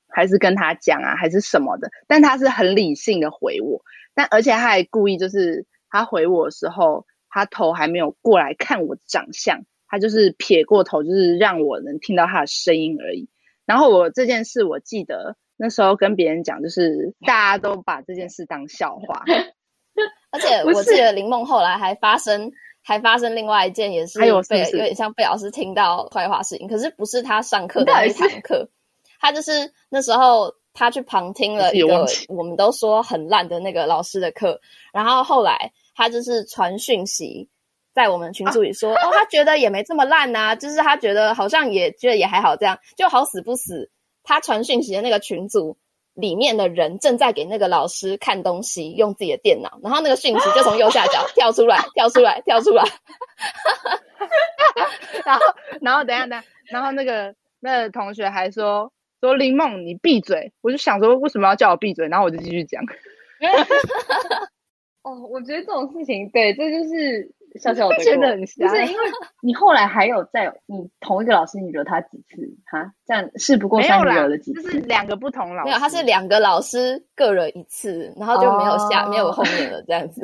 [0.08, 1.90] 还是跟他讲啊，还是什么的？
[2.06, 3.82] 但他是很理性的回我，
[4.14, 13.28] 但而且他还故意就是他回我的时候，他头还没有过来看我的长相，他就是撇过头，就是让我能听到他的声音而已。
[13.66, 15.36] 然后我这件事我记得。
[15.60, 19.24] 那时候跟别人讲，就是大家都把这件事当笑话，
[20.30, 28.70] 而且我记得林梦后来还发生，还发生另外一件也是被有点像被老师听到坏话事情，可是不是他上课的那一堂课，
[29.18, 34.60] 他就是那时候他去旁听了一个我们都说很烂的那个老师的课，
[34.92, 37.48] 然后后来他就是传讯息
[37.92, 43.90] 在我们群组里说，啊、 哦，他觉得也没这么烂呐、啊，就是他觉得好像也觉得也还好，这样就好死不死。
[44.22, 45.78] 他传讯息的那个群组
[46.12, 52.84] 里面的人正在给那个老师看东西，用自己的电脑，然后那个讯息就从右下角跳出来， 跳出来，跳出来。
[55.24, 55.42] 然后，
[55.80, 60.52] 然后等一下，等一下，然后那个那个同学还说说林梦，你闭嘴！
[60.60, 62.08] 我就想说，为什么要叫我闭嘴？
[62.08, 62.82] 然后我就继续讲。
[65.02, 67.32] 哦，我觉得这种事情，对，这就是。
[67.58, 68.68] 笑笑的，真的很像。
[68.68, 69.04] 不是因为
[69.40, 72.92] 你后来还有在你同一个老师，你惹他几次哈？
[73.06, 74.62] 这样事不过三，惹了几次？
[74.62, 75.64] 就是两个不同老师。
[75.64, 80.22] 没有，他是两个老师各惹一次，然后就没有下、哦、没有后面了这样子。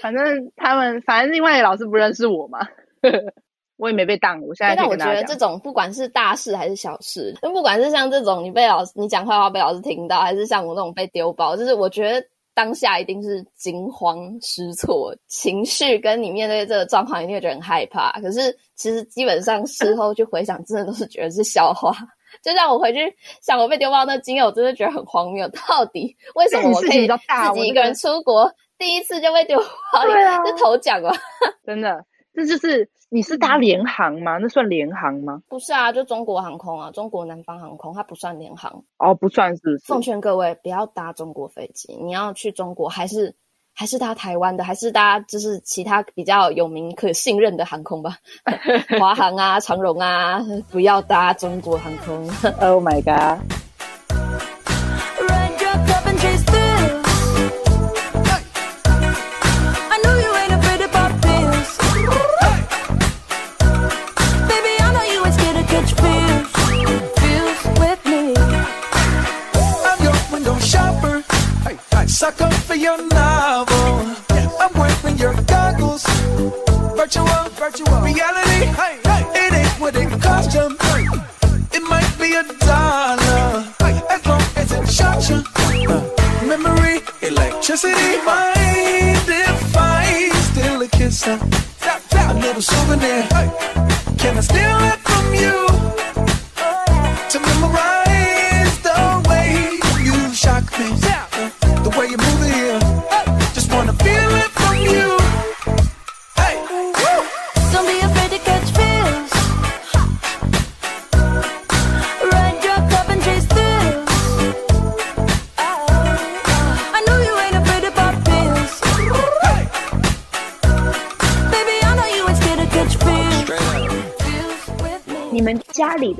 [0.00, 2.58] 反正他们，反正另外一个老师不认识我嘛，
[3.82, 4.40] 我也没被当。
[4.42, 4.76] 我现在。
[4.76, 12.24] 但我觉得这种不管是大事还是小事，就不管是像这种你被老师你讲坏话被老师听到，还是像我那种被丢包，就是我觉得。
[12.54, 18.12] 当下一定是惊慌失措，情绪跟你面对这个状况，一定会觉得很害怕。
[18.20, 21.96] 可是其实基本上事后去回想，真的都是觉得是笑话。
[22.44, 23.10] 就像我回去
[23.40, 25.48] 想我被丢包那经验，我真的觉得很荒谬。
[25.48, 29.58] 到底为什么我可以自己一个人出国，第一次就被丢
[29.90, 30.02] 包？
[30.02, 31.10] 对啊， 这头奖啊，
[31.64, 32.04] 真的，
[32.34, 32.88] 这就是。
[33.14, 34.38] 你是搭联航吗？
[34.38, 35.42] 那算联航吗？
[35.46, 39.84] 不是啊，就中国航空啊，中国南方航空，它不算联航哦，不算是不是？
[39.84, 43.36] 奉劝各位不要搭中国飞机，你要去中国还是
[43.74, 48.16] 还是搭台湾的，还是搭就是其他比较有名可信任的航空吧，
[48.98, 52.16] 华航啊、长荣啊，不要搭中国航空。
[52.60, 53.42] Oh my god！
[77.12, 78.64] virtual, virtual reality.
[78.72, 79.22] Hey, hey.
[79.34, 80.76] It ain't what it cost you.
[80.80, 81.04] Hey.
[81.76, 84.00] It might be a dollar, hey.
[84.08, 85.42] as long as it shot you.
[85.88, 90.30] Uh, memory, electricity, mind if I
[90.82, 91.26] a kiss?
[91.26, 93.31] A little souvenir.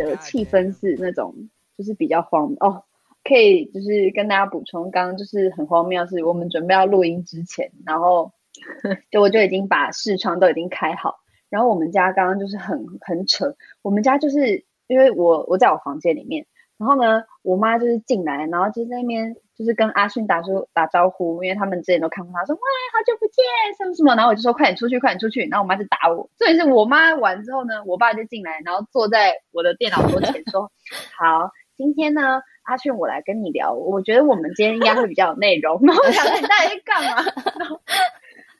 [0.04, 1.34] 的气氛是那种，
[1.76, 2.84] 就是比较荒哦。
[3.24, 8.32] 可以就是跟大家补充，刚刚就是很荒谬，是我们准备要录音之前，然后
[9.12, 16.46] 就我就已经把视窗都已经开好，然后我们家刚刚就是很很扯，我们家就是因为我我在我房间里面，
[16.78, 22.60] 然后呢，我妈就是进来，然后就在那边就是跟阿勋打说打招呼，因为他们之前都看过他，说哇
[22.92, 23.44] 好久不见
[23.78, 30.70] 什么什么，然后我就说快点出去，快点出去，然后我妈就打我，这也是我妈完之后呢，我爸就进来，然后坐在我的电脑桌前说
[31.18, 32.40] 好，今天呢。
[32.64, 33.72] 阿训，我来跟你聊。
[33.74, 35.80] 我觉得我们今天应该会比较有内容。
[35.82, 37.24] 然后我想说你到底在干嘛？
[37.58, 37.80] 然后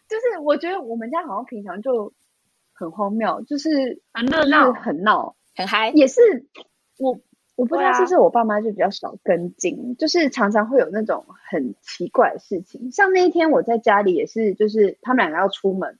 [0.08, 2.12] 就是我觉得我们家好像平常就
[2.72, 5.90] 很荒谬，就是很热闹、很闹、很嗨。
[5.90, 6.20] 也是
[6.98, 7.16] 我
[7.62, 12.90] 我不知道是不是我爸妈就比较少跟进，就是常常会有那种很奇怪的事情。
[12.90, 15.98] 像那一天我在家里也是，就是他们两个要出门，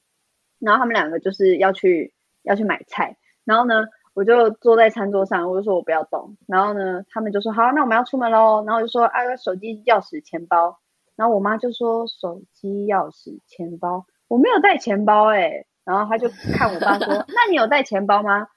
[0.59, 3.87] 然后他们两个就是要去要去买菜，然后呢。
[4.15, 6.37] 我就坐在餐桌上，我就说我不要动。
[6.47, 8.63] 然后呢，他们就说好，那我们要出门喽。
[8.67, 10.79] 然后我就说啊，手机、钥匙、钱包。
[11.17, 15.67] 然后我妈就说手机、钥匙、钱包，我没有带钱包哎、欸。
[15.87, 18.49] 然后他就看我爸说， 那你有带钱包吗？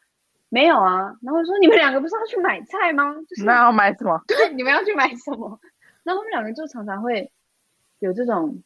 [0.50, 1.16] 没有啊。
[1.22, 3.14] 然后我说你们两个不是要去买菜吗？
[3.28, 4.22] 就是那要买什么？
[4.28, 5.60] 对，你们要去买什么？
[6.04, 7.32] 然后他们两个就常常会
[8.00, 8.62] 有这种，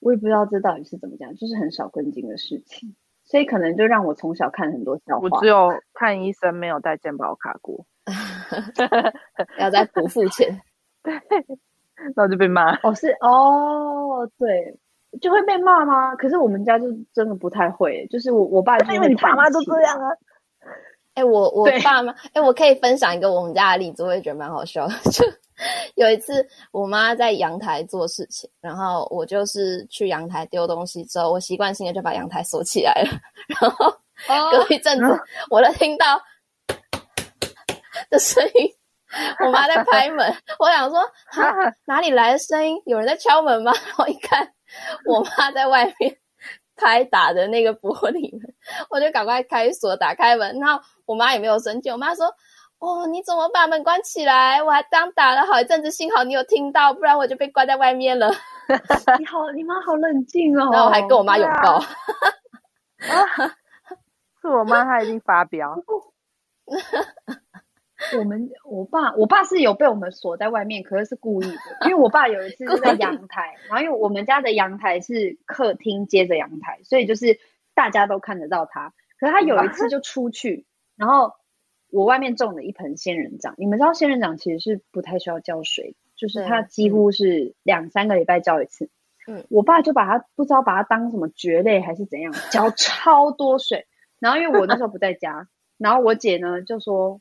[0.00, 2.94] 我也不知道这到底是怎么讲，就是很少跟进的事情。
[3.24, 5.28] 所以可能就让我从小看很多笑话。
[5.30, 7.86] 我只有看医生，没有带健保卡过，
[9.60, 10.60] 要再补付钱。
[11.02, 12.74] 对，然后就被骂。
[12.82, 14.76] 哦，是哦，对，
[15.20, 16.16] 就会被骂吗？
[16.16, 20.10] 可是我们家就真的不太会，就是我我爸就因为你爸妈都这样啊。
[21.20, 24.94] 哎、欸，我我爸妈，哎、欸，我可以分享一个我们家的例子，我也觉得蛮好笑的。
[25.12, 25.22] 就
[25.94, 33.10] 有一次，我妈在阳台做事情，然后我就是去阳台丢东西之后，我习惯性的就把阳台锁起来了。
[34.26, 36.18] 然后隔一阵子，我都听到
[38.08, 38.66] 的声音，
[39.44, 40.34] 我妈在拍门。
[40.58, 41.52] 我想说，哈，
[41.84, 42.80] 哪里来的声音？
[42.86, 43.72] 有人在敲门吗？
[43.84, 44.50] 然后一看，
[45.04, 46.16] 我妈在外面
[46.80, 48.54] 拍打的那个玻璃门，
[48.88, 50.58] 我就赶快开锁，打开门。
[50.58, 52.26] 然后我妈也没有生气，我妈说。
[52.82, 54.62] 哦，你怎么把门关起来？
[54.62, 58.30] 我还刚打了好一阵子，幸好你有听到，不然我就被关在外面了。
[59.18, 60.70] 你好，你妈好冷静哦。
[60.72, 61.74] 然后我还跟我妈拥抱。
[61.74, 61.84] 啊、
[64.40, 65.76] 是我妈，她已经发飙。
[68.18, 71.86] 我们我爸我爸是有被我们锁在外面，可是是故意的。
[71.86, 77.38] 因为我爸有一次是在阳台， 然后因为我们家的阳台是客厅接着阳台，所以就是
[77.74, 78.92] 大家都看得到他。
[79.18, 81.32] 可是他有一次就出去，然后。
[81.92, 88.88] 我外面种了一盆仙人掌，你们知道仙人掌其实是不太需要浇水，就是它几乎是两三个礼拜浇一次。
[89.26, 93.88] 嗯，我爸就把它不知道把它当什么蕨类还是怎样，浇超多水。
[94.20, 95.48] 然后因为我那时候不在家，
[95.78, 97.20] 然后我姐呢就说，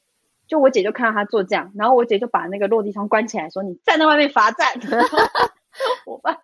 [0.50, 4.68] 就我姐就看到他做这样，然后我姐就把那个落地窗关起来，说你站在外面罚站。
[6.06, 6.38] 我爸，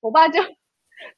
[0.00, 0.40] 我爸就。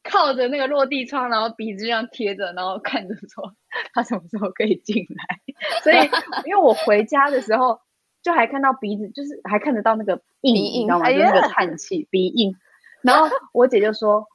[0.03, 3.55] 靠着那个落地窗，然后鼻子这样贴着，然后看着说
[3.95, 5.41] 他什么时候可以进来。
[5.83, 5.97] 所以，
[6.45, 7.81] 因为我回家的时候，
[8.23, 11.09] 就还看到鼻子，就是还看得到那个印，你知道吗？
[11.11, 12.55] 就是、那个叹气鼻印。
[13.01, 14.27] 然后我姐就说，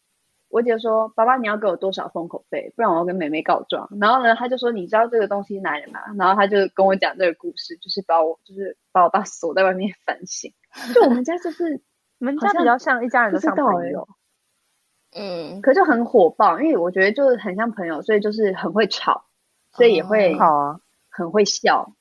[0.55, 3.89] 我姐说，爸爸你要给我多少封口费，不然我要跟妹妹告状。
[3.99, 5.99] 然后呢，她就说，你知道这个东西哪里吗？
[6.17, 10.53] 然后她就跟我讲这个故事，就是把我，就是把我爸锁在外面 反省。
[10.93, 11.81] 就我们家就是，
[12.21, 14.07] 我们家比较像一家人的像朋友。
[15.11, 19.25] 嗯，可就很火爆，因为我觉得就是很像朋友，所以就是很会吵，
[19.73, 20.79] 所以也会好啊，
[21.09, 21.91] 很会笑。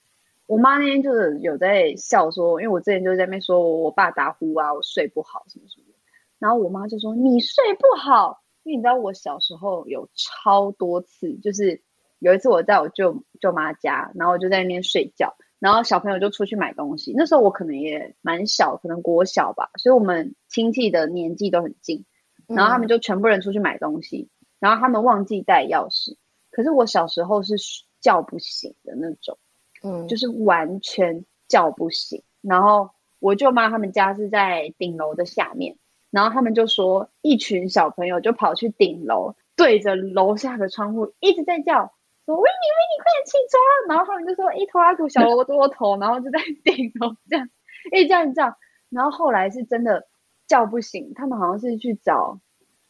[0.46, 5.98] 我妈那天就是有在笑说，因为我之前就在那边说我我爸打呼啊，我睡不好什么什么的，
[6.38, 11.80] 然后我妈就说你睡不好，因为你知道我小时候有超多次，就是
[12.18, 22.04] 有一次我在我舅舅妈家，然后我就在那边睡觉，然后小朋友就出去买东西，那时候我可能也蛮小，可能国小吧，所以我们亲戚的年纪都很近。
[22.46, 26.16] 然后他们就全部人出去买东西，嗯、然后他们忘记带钥匙。
[26.50, 27.54] 可是我小时候是
[28.00, 29.38] 叫不醒的那种，
[29.82, 32.22] 嗯，就是完全叫不醒。
[32.42, 35.78] 然后我舅妈他们家是在顶楼的下面，
[36.14, 41.92] 然后他们就说一群小朋友就跑去顶楼，对着楼下的窗户一直在叫，
[42.24, 43.88] 说维尼维尼快点起床。
[43.88, 47.48] 然后他们就说一拖拉库小萝卜头，然后就在顶楼这样
[47.92, 48.56] 一直叫一直叫。
[48.88, 50.06] 然后后来是真的。
[50.46, 52.38] 叫不醒，他们好像是去找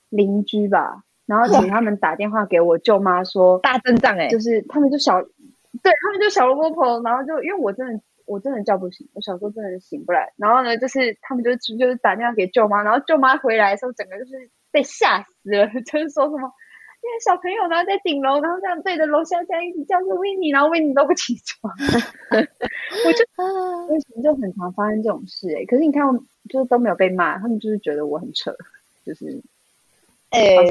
[0.08, 16.52] 邻居吧，然后请他们打电话给我舅妈说大阵仗哎，就是他们就小，对他们就小萝卜头，然后就因为我真的我真的叫不醒，我小时候真的醒不来，然后呢就是他们就就是打电话给舅妈，然后舅妈回来的时候整个就是被吓死了， 就是说什么
[17.04, 21.70] 因为小朋友然后在顶楼，然后这样对着楼下这样一直叫说 Winnie，然后 Winnie 都不起床，
[22.32, 25.66] 我就为什么就很常发生这种事哎、欸？
[25.66, 26.02] 可是你看，
[26.48, 28.56] 就是都没有被骂，他们就是觉得我很扯，
[29.04, 29.38] 就是
[30.30, 30.64] 哎、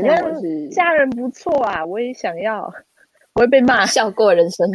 [0.72, 2.74] 家人不错啊，我也想要，
[3.36, 4.70] 我会被骂，笑过人生，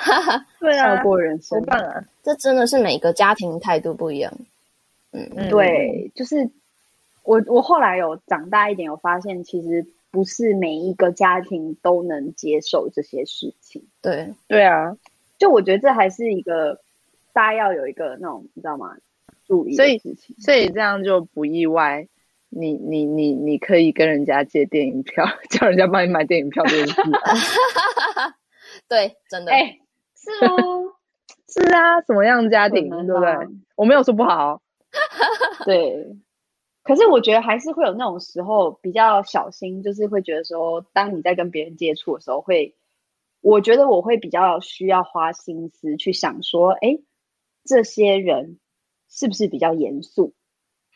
[0.00, 2.04] 哈 哈对啊，笑过人生，多棒啊！
[2.22, 4.32] 这真的是每个家庭态度不一样，
[5.12, 6.48] 嗯，对，就是
[7.22, 9.86] 我我后来有长大一点，有发现其实。
[10.12, 13.80] 不是每一个家庭都能接受这些事情。
[14.02, 14.96] 对，对啊，
[15.38, 16.80] 就我觉得这还是一个
[17.32, 18.96] 大家要有一个那种，你知道吗？
[19.46, 19.76] 注意。
[19.76, 20.02] 所以，
[20.40, 22.08] 所以这样就不意外。
[22.50, 26.94] 你你你你可以跟人家借电影票， 叫人家帮你买电影票这件事。
[28.88, 29.52] 对，真的。
[29.52, 29.80] 哎、欸，
[30.16, 30.92] 是哦，
[31.48, 33.32] 是啊，什么样的家庭，对不对？
[33.76, 34.60] 我没有说不好。
[35.64, 36.16] 对。
[36.82, 42.74] 可是我觉得还是会有那种时候比较小心，就是会觉得说，当你在跟别人接触的时候，会，
[43.42, 46.98] 我觉得我会比较需要花心思去想说，哎，
[47.64, 48.58] 这些人
[49.08, 50.34] 是不是比较严肃？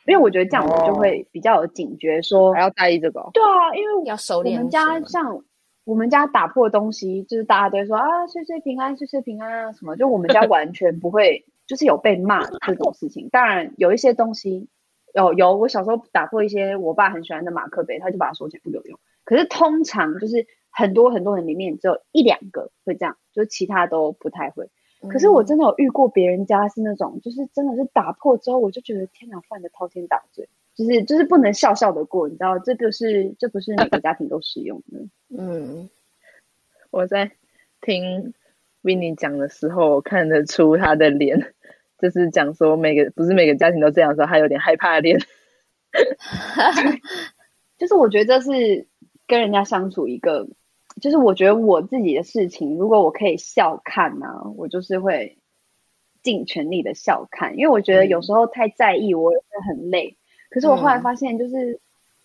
[0.06, 3.30] 因为我觉得这样我就会比较有警觉说，说、哦、还要在意这个。
[3.32, 4.58] 对啊，因为要熟练。
[4.58, 5.42] 我们家像
[5.84, 13.28] 我们家打破东西，就是大家都会说啊，岁岁平安，岁岁平安啊什么，就我们家完全不会，就是有被骂这种事情。
[13.30, 14.68] 当然有一些东西。
[15.16, 18.98] 有有，我小时候打破一些我爸很喜欢的马克杯，他就把它收起来不留用。
[19.22, 24.68] 可是通常就是很多很多人里面只有一两个会这样，就是其他都不太会。
[25.10, 34.98] 可是我真的有遇过别人家是那种，就是真的是打破之后，我就觉得天哪，犯的滔天大罪，就是就是不能笑笑的过，你知道，这就是这不是每个家庭都适用的。
[35.36, 35.88] 嗯，
[36.90, 37.30] 我在
[37.80, 38.34] 听
[38.82, 41.54] Winnie 讲的时候，我看得出他的脸。
[41.96, 45.18] 就是讲说每个不是每个家庭都这样说，他有点害怕脸。
[47.78, 48.86] 就是我觉得这是
[49.26, 50.46] 跟人家相处一个，
[51.04, 55.36] 就是我觉得我自己的事情，如果我可以笑看呢、啊，我就是会
[56.22, 60.16] 尽全力的笑看，因为我觉得有时候太在意，我也会很累。
[60.48, 61.78] 可是我后来发现，就是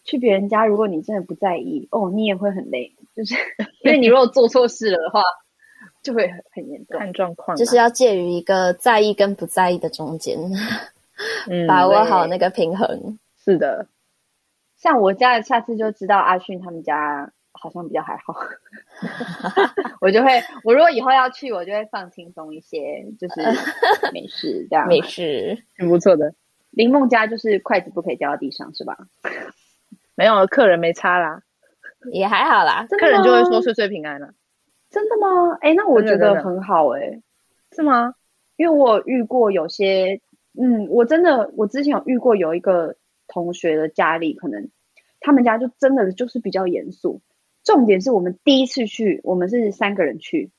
[0.06, 3.36] 去别人家，如果你真的不在意，哦，你也会很累，就是
[3.84, 5.22] 因为你如果做错事了的话。
[6.02, 10.38] 就会很很严重，看状况，就是要介于一个在意跟不在意的中间，
[11.50, 13.20] 嗯，把握好那个平衡。
[13.44, 13.86] 是的，
[14.78, 18.36] 像我家，下次就知道阿迅他们家好像比较还好，
[20.02, 23.42] 我就会，我如果以后要去，我就会放轻松一些，就是
[24.14, 26.34] 没事这样，没事，挺不错的。
[26.72, 28.98] 林梦家就是筷子不可以掉到地上，是吧？
[30.16, 31.42] 没有，客人没差啦，
[32.12, 34.34] 也还好啦，客人就会说岁岁平安了。
[34.90, 35.58] 真的吗？
[35.62, 37.22] 哎，那我觉得很好哎，
[37.74, 38.14] 是吗？
[38.56, 40.22] 因为我遇过有些，
[40.60, 42.96] 嗯，我真的，我之前有遇过有一个
[43.28, 44.70] 同学的家里，可能
[45.20, 47.22] 他们家就真的就是比较严肃。
[47.64, 50.52] 重点是我们第一次去，我们是三个人去，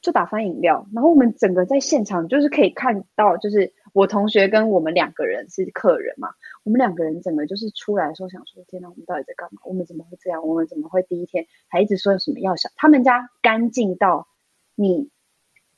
[0.00, 6.28] 就打翻饮料，然后我们整个在现场就是可以看到，就是我同学跟我们两个人是客人嘛。
[6.64, 9.62] 我们两个人整个就是出来的时候想说，天哪，我们到底在干嘛？
[9.64, 10.46] 我们怎么会这样？
[10.46, 12.70] 我们怎么会第一天还一直说有什么要想？
[12.76, 14.28] 他们家干净到
[14.74, 15.08] 你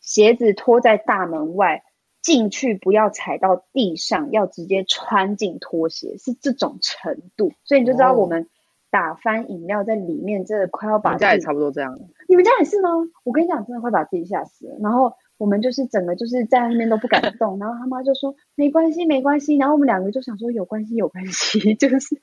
[0.01, 1.85] 鞋子脱在大门外
[2.23, 7.53] 进去不要踩到地上，要直接穿进拖鞋，是这种程度。
[7.63, 8.49] 所以你就知道我们
[8.91, 11.25] 打翻饮料在里面，真的快要把自己。
[11.25, 11.99] 我们家也差不多这样。
[12.29, 12.91] 你们家也是吗？
[13.25, 14.77] 我跟你讲，真的会把自己吓死了。
[14.81, 15.13] 然后。
[15.41, 22.21] 我们就是整个就是在那边都不敢动， 然后他妈就说没关系没关系，然后我们两个就想说有关系有关系， 就是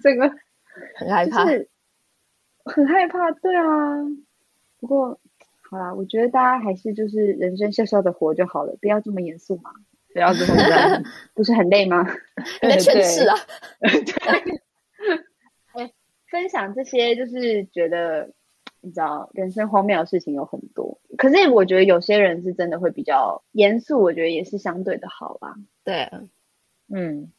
[0.00, 0.30] 这个
[0.94, 1.68] 很害怕，就是
[2.64, 3.64] 很害怕，对啊。
[4.78, 5.18] 不过
[5.68, 9.72] 好啦，我觉得大家还是就是人生笑笑的活就好了，不要这么严肃嘛，
[10.14, 11.02] 不要这么干，
[11.34, 12.06] 不是很累吗？
[12.62, 13.36] 你在劝世啊？
[16.34, 18.28] 分享这些就是觉得。
[18.86, 25.54] 你知道，人生荒谬的事情有很多，可是我觉得有些人是真的会比较严肃，我觉得也是相对的好吧。
[25.82, 26.06] 对，
[26.92, 27.32] 嗯，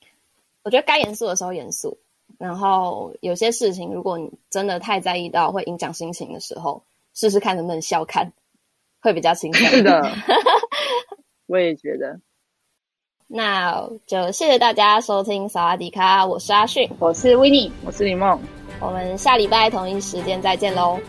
[0.63, 1.99] 我觉得该严肃的时候严肃，
[2.39, 6.81] 然后有些事情如果你真的太在意到会影响心情的时候，
[7.13, 8.33] 试试看能不能笑看，
[8.99, 9.67] 会比较轻松。
[9.67, 10.01] 是的，
[11.45, 12.19] 我也觉得。
[13.29, 18.39] 那就谢谢大家收听萨瓦迪卡，我是阿迅，我是 Winnie，我是李梦，
[18.79, 20.99] 我们下礼拜同一时间再见喽。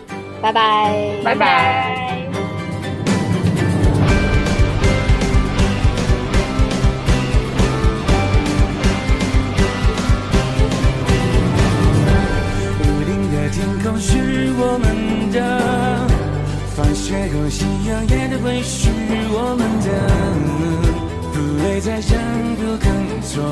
[0.43, 0.95] 拜拜，
[1.25, 2.29] 拜拜。
[12.79, 16.07] 屋顶的天空是我们的，
[16.77, 18.91] 放学后夕阳也都会是
[19.33, 19.89] 我们的，
[21.33, 22.19] 不会再想
[22.57, 23.43] 不肯做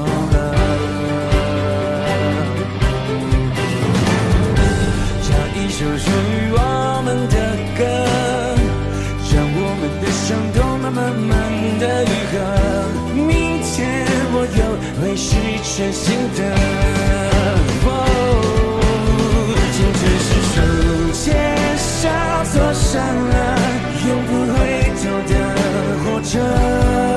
[15.17, 16.39] 是全新的。
[17.87, 17.89] 哦，
[19.73, 20.57] 青春是手
[21.13, 21.23] 牵
[21.79, 21.83] 手
[22.53, 22.93] 坐上
[23.29, 23.33] 了
[24.07, 24.55] 永不回
[25.01, 25.33] 头的
[26.05, 27.14] 火车。